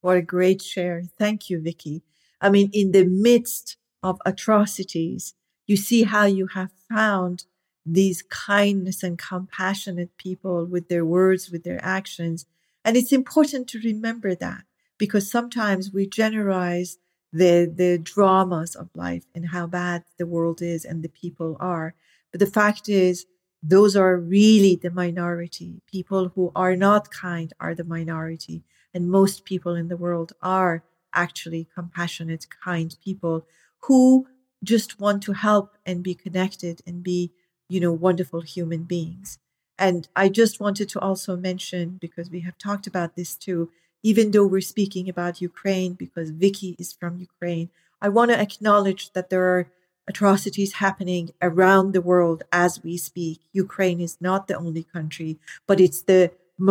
What 0.00 0.16
a 0.16 0.22
great 0.22 0.62
share. 0.62 1.02
Thank 1.18 1.50
you, 1.50 1.60
Vicky. 1.60 2.02
I 2.40 2.50
mean, 2.50 2.70
in 2.72 2.92
the 2.92 3.04
midst 3.04 3.76
of 4.02 4.20
atrocities, 4.24 5.34
you 5.66 5.76
see 5.76 6.04
how 6.04 6.24
you 6.24 6.46
have 6.48 6.70
found 6.88 7.44
these 7.84 8.22
kindness 8.22 9.02
and 9.02 9.18
compassionate 9.18 10.16
people 10.18 10.64
with 10.66 10.88
their 10.88 11.04
words, 11.04 11.50
with 11.50 11.64
their 11.64 11.80
actions. 11.82 12.46
And 12.84 12.96
it's 12.96 13.12
important 13.12 13.68
to 13.68 13.80
remember 13.80 14.34
that 14.34 14.62
because 14.98 15.30
sometimes 15.30 15.92
we 15.92 16.06
generalize 16.06 16.98
the 17.32 17.70
the 17.72 17.98
dramas 17.98 18.74
of 18.74 18.88
life 18.94 19.24
and 19.34 19.48
how 19.48 19.66
bad 19.66 20.04
the 20.18 20.26
world 20.26 20.62
is 20.62 20.84
and 20.84 21.02
the 21.02 21.08
people 21.08 21.56
are. 21.60 21.94
But 22.30 22.40
the 22.40 22.46
fact 22.46 22.88
is, 22.88 23.26
those 23.62 23.96
are 23.96 24.16
really 24.16 24.76
the 24.76 24.90
minority. 24.90 25.82
People 25.86 26.28
who 26.34 26.52
are 26.54 26.76
not 26.76 27.10
kind 27.10 27.52
are 27.60 27.74
the 27.74 27.84
minority, 27.84 28.62
and 28.94 29.10
most 29.10 29.44
people 29.44 29.74
in 29.74 29.88
the 29.88 29.96
world 29.96 30.32
are 30.42 30.84
actually 31.14 31.66
compassionate, 31.74 32.46
kind 32.64 32.96
people 33.02 33.46
who 33.82 34.26
just 34.62 35.00
want 35.00 35.22
to 35.22 35.32
help 35.32 35.76
and 35.86 36.02
be 36.02 36.14
connected 36.14 36.80
and 36.86 37.02
be, 37.02 37.32
you 37.68 37.80
know, 37.80 37.92
wonderful 37.92 38.40
human 38.40 38.82
beings. 38.84 39.38
And 39.78 40.08
I 40.16 40.28
just 40.28 40.60
wanted 40.60 40.88
to 40.90 41.00
also 41.00 41.36
mention, 41.36 41.98
because 42.00 42.30
we 42.30 42.40
have 42.40 42.58
talked 42.58 42.86
about 42.86 43.14
this 43.14 43.36
too, 43.36 43.70
even 44.10 44.30
though 44.30 44.46
we're 44.46 44.72
speaking 44.74 45.06
about 45.06 45.42
Ukraine 45.50 45.92
because 45.92 46.30
Vicky 46.44 46.70
is 46.78 46.90
from 46.98 47.18
Ukraine, 47.30 47.68
I 48.00 48.08
want 48.08 48.30
to 48.30 48.40
acknowledge 48.46 49.02
that 49.12 49.28
there 49.28 49.46
are 49.54 49.64
atrocities 50.12 50.72
happening 50.84 51.24
around 51.48 51.86
the 51.92 52.06
world 52.10 52.40
as 52.64 52.82
we 52.82 52.94
speak. 52.96 53.38
Ukraine 53.52 54.00
is 54.08 54.16
not 54.28 54.42
the 54.46 54.56
only 54.64 54.84
country, 54.96 55.32
but 55.68 55.78
it's 55.84 56.02
the 56.12 56.22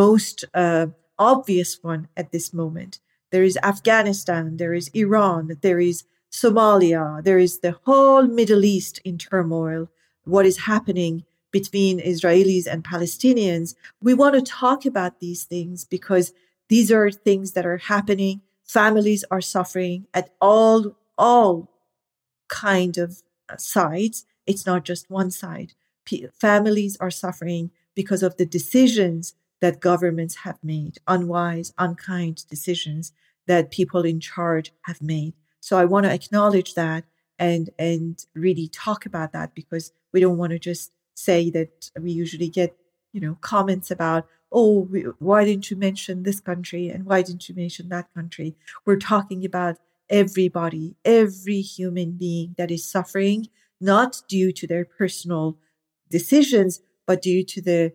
most 0.03 0.45
uh, 0.63 0.87
obvious 1.33 1.71
one 1.91 2.07
at 2.19 2.31
this 2.31 2.47
moment. 2.61 2.93
There 3.33 3.43
is 3.49 3.59
Afghanistan, 3.73 4.57
there 4.57 4.73
is 4.73 4.87
Iran, 5.03 5.43
there 5.61 5.81
is 5.91 6.05
Somalia, 6.31 7.23
there 7.23 7.41
is 7.47 7.59
the 7.59 7.75
whole 7.85 8.25
Middle 8.39 8.65
East 8.65 8.95
in 9.09 9.15
turmoil. 9.19 9.89
What 10.33 10.47
is 10.47 10.65
happening 10.71 11.23
between 11.51 11.99
Israelis 11.99 12.65
and 12.65 12.83
Palestinians? 12.83 13.75
We 14.01 14.15
want 14.15 14.33
to 14.35 14.41
talk 14.41 14.87
about 14.87 15.19
these 15.19 15.43
things 15.43 15.85
because 15.85 16.33
these 16.69 16.91
are 16.91 17.11
things 17.11 17.53
that 17.53 17.65
are 17.65 17.77
happening. 17.77 18.41
Families 18.63 19.23
are 19.31 19.41
suffering 19.41 20.07
at 20.13 20.29
all, 20.41 20.97
all 21.17 21.71
kind 22.49 22.97
of 22.97 23.21
uh, 23.49 23.57
sides. 23.57 24.25
It's 24.45 24.65
not 24.65 24.83
just 24.83 25.09
one 25.09 25.31
side. 25.31 25.73
P- 26.05 26.27
families 26.33 26.97
are 26.99 27.11
suffering 27.11 27.71
because 27.95 28.23
of 28.23 28.37
the 28.37 28.45
decisions 28.45 29.33
that 29.61 29.79
governments 29.79 30.35
have 30.37 30.59
made, 30.63 30.97
unwise, 31.07 31.73
unkind 31.77 32.47
decisions 32.49 33.11
that 33.47 33.71
people 33.71 34.03
in 34.03 34.19
charge 34.19 34.71
have 34.83 35.01
made. 35.01 35.33
So 35.59 35.77
I 35.77 35.85
want 35.85 36.05
to 36.05 36.13
acknowledge 36.13 36.75
that 36.75 37.05
and 37.39 37.69
and 37.77 38.23
really 38.33 38.67
talk 38.67 39.05
about 39.05 39.31
that 39.33 39.53
because 39.55 39.91
we 40.11 40.19
don't 40.19 40.37
want 40.37 40.51
to 40.51 40.59
just 40.59 40.91
say 41.13 41.49
that 41.51 41.91
we 41.99 42.11
usually 42.11 42.49
get 42.49 42.75
you 43.13 43.21
know 43.21 43.37
comments 43.41 43.91
about 43.91 44.27
oh, 44.51 44.87
why 45.19 45.45
didn't 45.45 45.69
you 45.69 45.77
mention 45.77 46.23
this 46.23 46.39
country 46.39 46.89
and 46.89 47.05
why 47.05 47.21
didn't 47.21 47.49
you 47.49 47.55
mention 47.55 47.89
that 47.89 48.13
country? 48.13 48.55
We're 48.85 48.97
talking 48.97 49.45
about 49.45 49.77
everybody, 50.09 50.95
every 51.03 51.61
human 51.61 52.11
being 52.11 52.55
that 52.57 52.71
is 52.71 52.89
suffering, 52.89 53.47
not 53.79 54.21
due 54.27 54.51
to 54.53 54.67
their 54.67 54.85
personal 54.85 55.57
decisions, 56.09 56.81
but 57.05 57.21
due 57.21 57.43
to 57.43 57.61
the 57.61 57.93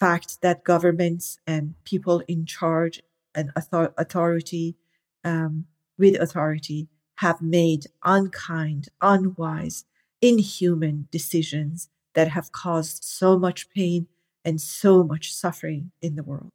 fact 0.00 0.42
that 0.42 0.64
governments 0.64 1.38
and 1.46 1.74
people 1.84 2.22
in 2.26 2.44
charge 2.44 3.02
and 3.34 3.50
author- 3.56 3.94
authority, 3.96 4.76
um, 5.24 5.66
with 5.96 6.20
authority, 6.20 6.88
have 7.16 7.40
made 7.40 7.86
unkind, 8.04 8.88
unwise, 9.00 9.84
inhuman 10.20 11.08
decisions 11.10 11.88
that 12.14 12.28
have 12.28 12.52
caused 12.52 13.04
so 13.04 13.38
much 13.38 13.70
pain 13.70 14.06
and 14.44 14.60
so 14.60 15.02
much 15.02 15.32
suffering 15.32 15.90
in 16.02 16.16
the 16.16 16.22
world. 16.22 16.52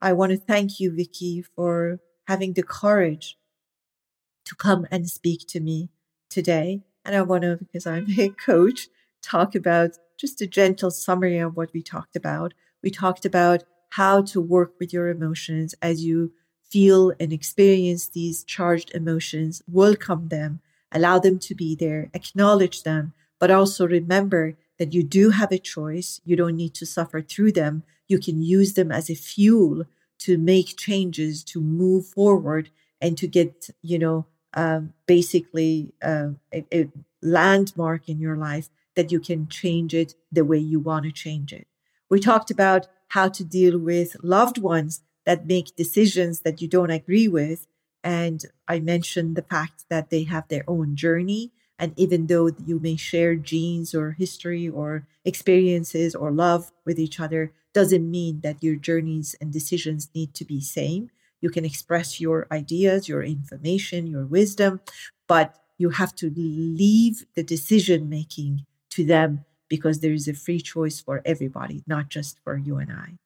I 0.00 0.12
want 0.12 0.32
to 0.32 0.38
thank 0.38 0.80
you, 0.80 0.94
Vicky, 0.94 1.42
for 1.42 2.00
having 2.26 2.54
the 2.54 2.62
courage 2.62 3.36
to 4.44 4.54
come 4.54 4.86
and 4.90 5.08
speak 5.08 5.46
to 5.48 5.60
me 5.60 5.90
today. 6.28 6.82
And 7.04 7.14
I 7.14 7.22
want 7.22 7.42
to, 7.42 7.56
because 7.56 7.86
I'm 7.86 8.06
a 8.18 8.28
coach, 8.46 8.88
talk 9.22 9.54
about 9.54 9.90
just 10.18 10.40
a 10.40 10.46
gentle 10.46 10.90
summary 10.90 11.38
of 11.38 11.56
what 11.56 11.72
we 11.72 11.82
talked 11.82 12.16
about. 12.16 12.54
We 12.82 12.90
talked 12.90 13.24
about 13.24 13.64
how 13.90 14.22
to 14.22 14.40
work 14.40 14.74
with 14.78 14.92
your 14.92 15.08
emotions 15.08 15.74
as 15.82 16.04
you 16.04 16.32
feel 16.70 17.12
and 17.18 17.32
experience 17.32 18.08
these 18.08 18.44
charged 18.44 18.92
emotions, 18.94 19.62
welcome 19.66 20.28
them, 20.28 20.60
allow 20.92 21.18
them 21.18 21.38
to 21.40 21.54
be 21.54 21.74
there, 21.74 22.10
acknowledge 22.14 22.84
them, 22.84 23.12
but 23.40 23.50
also 23.50 23.86
remember 23.86 24.56
that 24.80 24.94
you 24.94 25.04
do 25.04 25.30
have 25.30 25.52
a 25.52 25.58
choice. 25.58 26.20
You 26.24 26.36
don't 26.36 26.56
need 26.56 26.74
to 26.74 26.86
suffer 26.86 27.20
through 27.20 27.52
them. 27.52 27.84
You 28.08 28.18
can 28.18 28.42
use 28.42 28.72
them 28.72 28.90
as 28.90 29.10
a 29.10 29.14
fuel 29.14 29.84
to 30.20 30.38
make 30.38 30.78
changes, 30.78 31.44
to 31.44 31.60
move 31.60 32.06
forward, 32.06 32.70
and 33.00 33.16
to 33.18 33.28
get, 33.28 33.68
you 33.82 33.98
know, 33.98 34.26
um, 34.54 34.94
basically 35.06 35.92
uh, 36.02 36.30
a, 36.52 36.64
a 36.72 36.88
landmark 37.22 38.08
in 38.08 38.18
your 38.18 38.36
life 38.36 38.70
that 38.96 39.12
you 39.12 39.20
can 39.20 39.48
change 39.48 39.94
it 39.94 40.14
the 40.32 40.46
way 40.46 40.58
you 40.58 40.80
want 40.80 41.04
to 41.04 41.12
change 41.12 41.52
it. 41.52 41.66
We 42.08 42.18
talked 42.18 42.50
about 42.50 42.88
how 43.08 43.28
to 43.28 43.44
deal 43.44 43.78
with 43.78 44.16
loved 44.22 44.56
ones 44.58 45.02
that 45.26 45.46
make 45.46 45.76
decisions 45.76 46.40
that 46.40 46.62
you 46.62 46.68
don't 46.68 46.90
agree 46.90 47.28
with. 47.28 47.66
And 48.02 48.42
I 48.66 48.80
mentioned 48.80 49.36
the 49.36 49.42
fact 49.42 49.84
that 49.90 50.08
they 50.08 50.24
have 50.24 50.48
their 50.48 50.64
own 50.66 50.96
journey. 50.96 51.52
And 51.80 51.94
even 51.96 52.26
though 52.26 52.50
you 52.66 52.78
may 52.78 52.96
share 52.96 53.34
genes 53.34 53.94
or 53.94 54.12
history 54.12 54.68
or 54.68 55.08
experiences 55.24 56.14
or 56.14 56.30
love 56.30 56.70
with 56.84 56.98
each 56.98 57.18
other, 57.18 57.52
doesn't 57.72 58.10
mean 58.10 58.40
that 58.42 58.62
your 58.62 58.76
journeys 58.76 59.34
and 59.40 59.50
decisions 59.50 60.10
need 60.14 60.34
to 60.34 60.44
be 60.44 60.60
same. 60.60 61.10
You 61.40 61.48
can 61.48 61.64
express 61.64 62.20
your 62.20 62.46
ideas, 62.52 63.08
your 63.08 63.22
information, 63.22 64.06
your 64.06 64.26
wisdom, 64.26 64.80
but 65.26 65.56
you 65.78 65.88
have 65.88 66.14
to 66.16 66.30
leave 66.36 67.24
the 67.34 67.42
decision 67.42 68.10
making 68.10 68.66
to 68.90 69.02
them 69.02 69.46
because 69.70 70.00
there 70.00 70.12
is 70.12 70.28
a 70.28 70.34
free 70.34 70.60
choice 70.60 71.00
for 71.00 71.22
everybody, 71.24 71.82
not 71.86 72.10
just 72.10 72.40
for 72.44 72.58
you 72.58 72.76
and 72.76 72.92
I. 72.92 73.16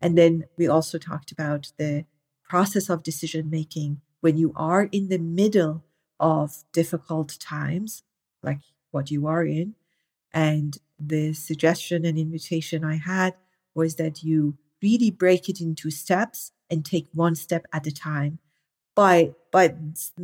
And 0.00 0.16
then 0.16 0.44
we 0.56 0.68
also 0.68 0.98
talked 0.98 1.32
about 1.32 1.72
the 1.78 2.04
process 2.48 2.88
of 2.88 3.02
decision 3.02 3.50
making 3.50 4.02
when 4.20 4.36
you 4.36 4.52
are 4.54 4.84
in 4.92 5.08
the 5.08 5.18
middle 5.18 5.82
of 6.18 6.64
difficult 6.72 7.38
times, 7.40 8.02
like 8.42 8.60
what 8.90 9.10
you 9.10 9.26
are 9.26 9.44
in. 9.44 9.74
And 10.32 10.78
the 10.98 11.32
suggestion 11.32 12.04
and 12.04 12.18
invitation 12.18 12.84
I 12.84 12.96
had 12.96 13.34
was 13.74 13.96
that 13.96 14.22
you 14.22 14.56
really 14.82 15.10
break 15.10 15.48
it 15.48 15.60
into 15.60 15.90
steps 15.90 16.52
and 16.70 16.84
take 16.84 17.08
one 17.12 17.34
step 17.34 17.66
at 17.72 17.86
a 17.86 17.92
time. 17.92 18.38
By 18.94 19.34
by 19.50 19.74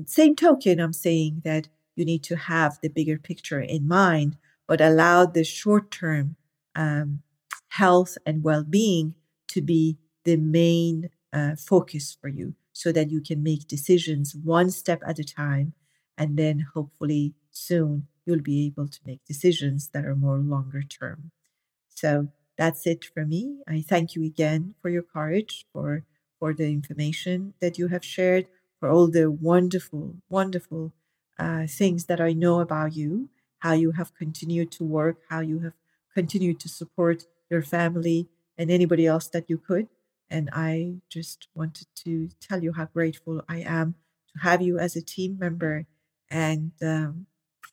same 0.07 0.36
token, 0.36 0.80
I'm 0.80 0.93
saying 0.93 1.43
that 1.45 1.68
you 1.97 2.05
need 2.05 2.22
to 2.24 2.36
have 2.36 2.78
the 2.80 2.88
bigger 2.88 3.18
picture 3.18 3.61
in 3.61 3.88
mind, 3.88 4.36
but 4.68 4.80
allow 4.80 5.26
the 5.26 5.45
short 5.45 5.91
term 5.91 6.36
um, 6.74 7.22
health 7.68 8.16
and 8.24 8.45
well 8.45 8.64
being 8.64 9.14
to 9.49 9.61
be 9.61 9.99
the 10.24 10.36
main 10.36 11.11
uh, 11.32 11.57
focus 11.57 12.16
for 12.20 12.28
you, 12.28 12.55
so 12.72 12.93
that 12.93 13.11
you 13.11 13.20
can 13.20 13.43
make 13.43 13.66
decisions 13.66 14.34
one 14.34 14.70
step 14.70 15.03
at 15.07 15.18
a 15.18 15.24
time, 15.24 15.72
and 16.20 16.36
then 16.36 16.66
hopefully 16.74 17.32
soon 17.50 18.06
you'll 18.26 18.42
be 18.42 18.66
able 18.66 18.86
to 18.86 19.00
make 19.06 19.24
decisions 19.24 19.88
that 19.94 20.04
are 20.04 20.14
more 20.14 20.38
longer 20.38 20.82
term. 20.82 21.30
So 21.88 22.28
that's 22.58 22.86
it 22.86 23.06
for 23.06 23.24
me. 23.24 23.60
I 23.66 23.80
thank 23.80 24.14
you 24.14 24.22
again 24.22 24.74
for 24.82 24.90
your 24.90 25.02
courage, 25.02 25.64
for 25.72 26.04
for 26.38 26.52
the 26.54 26.68
information 26.68 27.54
that 27.60 27.78
you 27.78 27.88
have 27.88 28.04
shared, 28.04 28.46
for 28.78 28.88
all 28.88 29.08
the 29.08 29.30
wonderful, 29.30 30.16
wonderful 30.30 30.92
uh, 31.38 31.66
things 31.66 32.06
that 32.06 32.20
I 32.20 32.32
know 32.32 32.60
about 32.60 32.96
you, 32.96 33.28
how 33.58 33.72
you 33.72 33.92
have 33.92 34.14
continued 34.14 34.70
to 34.72 34.84
work, 34.84 35.18
how 35.28 35.40
you 35.40 35.58
have 35.60 35.74
continued 36.14 36.58
to 36.60 36.68
support 36.68 37.24
your 37.50 37.62
family 37.62 38.28
and 38.56 38.70
anybody 38.70 39.06
else 39.06 39.28
that 39.28 39.50
you 39.50 39.58
could. 39.58 39.88
And 40.30 40.48
I 40.52 40.96
just 41.10 41.48
wanted 41.54 41.88
to 42.04 42.30
tell 42.40 42.62
you 42.62 42.72
how 42.72 42.86
grateful 42.86 43.42
I 43.48 43.58
am 43.60 43.96
to 44.32 44.42
have 44.48 44.62
you 44.62 44.78
as 44.78 44.96
a 44.96 45.02
team 45.02 45.38
member 45.38 45.86
and 46.31 46.72
um, 46.83 47.26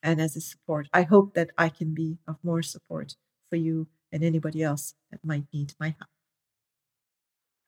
and 0.03 0.21
as 0.21 0.35
a 0.35 0.41
support. 0.41 0.87
I 0.93 1.03
hope 1.03 1.33
that 1.33 1.51
I 1.57 1.69
can 1.69 1.93
be 1.93 2.17
of 2.27 2.37
more 2.43 2.61
support 2.61 3.15
for 3.49 3.55
you 3.55 3.87
and 4.11 4.23
anybody 4.23 4.63
else 4.63 4.93
that 5.11 5.19
might 5.23 5.45
need 5.53 5.73
my 5.79 5.87
help. 5.87 6.09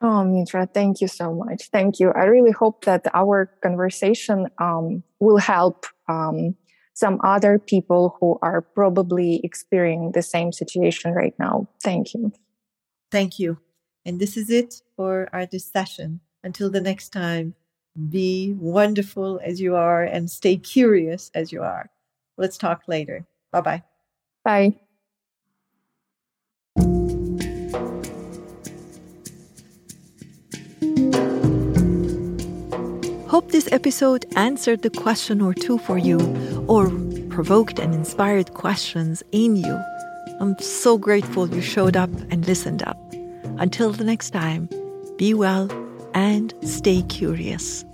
Oh, 0.01 0.23
Mitra, 0.23 0.65
thank 0.65 1.01
you 1.01 1.07
so 1.09 1.33
much. 1.33 1.69
Thank 1.71 1.99
you. 1.99 2.11
I 2.11 2.23
really 2.23 2.51
hope 2.51 2.85
that 2.85 3.05
our 3.13 3.47
conversation 3.61 4.47
um, 4.57 5.03
will 5.19 5.37
help 5.37 5.85
um, 6.07 6.55
some 6.93 7.19
other 7.23 7.59
people 7.59 8.15
who 8.19 8.39
are 8.41 8.61
probably 8.61 9.41
experiencing 9.43 10.13
the 10.13 10.21
same 10.21 10.53
situation 10.53 11.13
right 11.13 11.33
now. 11.37 11.67
Thank 11.83 12.13
you. 12.13 12.31
Thank 13.11 13.39
you. 13.39 13.57
And 14.05 14.19
this 14.19 14.37
is 14.37 14.49
it 14.49 14.75
for 14.95 15.27
our 15.33 15.45
discussion. 15.45 16.21
Until 16.43 16.69
the 16.69 16.79
next 16.79 17.09
time, 17.09 17.55
be 18.09 18.53
wonderful 18.59 19.39
as 19.43 19.59
you 19.59 19.75
are 19.75 20.03
and 20.03 20.29
stay 20.29 20.55
curious 20.55 21.31
as 21.33 21.51
you 21.51 21.61
are. 21.63 21.89
Let's 22.37 22.57
talk 22.57 22.83
later. 22.87 23.25
Bye-bye. 23.51 23.83
Bye. 24.45 24.75
Hope 33.27 33.51
this 33.51 33.71
episode 33.71 34.25
answered 34.35 34.81
the 34.81 34.89
question 34.89 35.41
or 35.41 35.53
two 35.53 35.77
for 35.79 35.97
you 35.97 36.19
or 36.67 36.89
provoked 37.29 37.79
and 37.79 37.93
inspired 37.93 38.53
questions 38.53 39.21
in 39.31 39.55
you. 39.55 39.79
I'm 40.39 40.57
so 40.59 40.97
grateful 40.97 41.47
you 41.47 41.61
showed 41.61 41.95
up 41.95 42.09
and 42.31 42.47
listened 42.47 42.83
up. 42.83 42.97
Until 43.59 43.91
the 43.91 44.03
next 44.03 44.31
time, 44.31 44.69
be 45.17 45.33
well 45.33 45.69
and 46.13 46.53
stay 46.63 47.01
curious. 47.03 47.85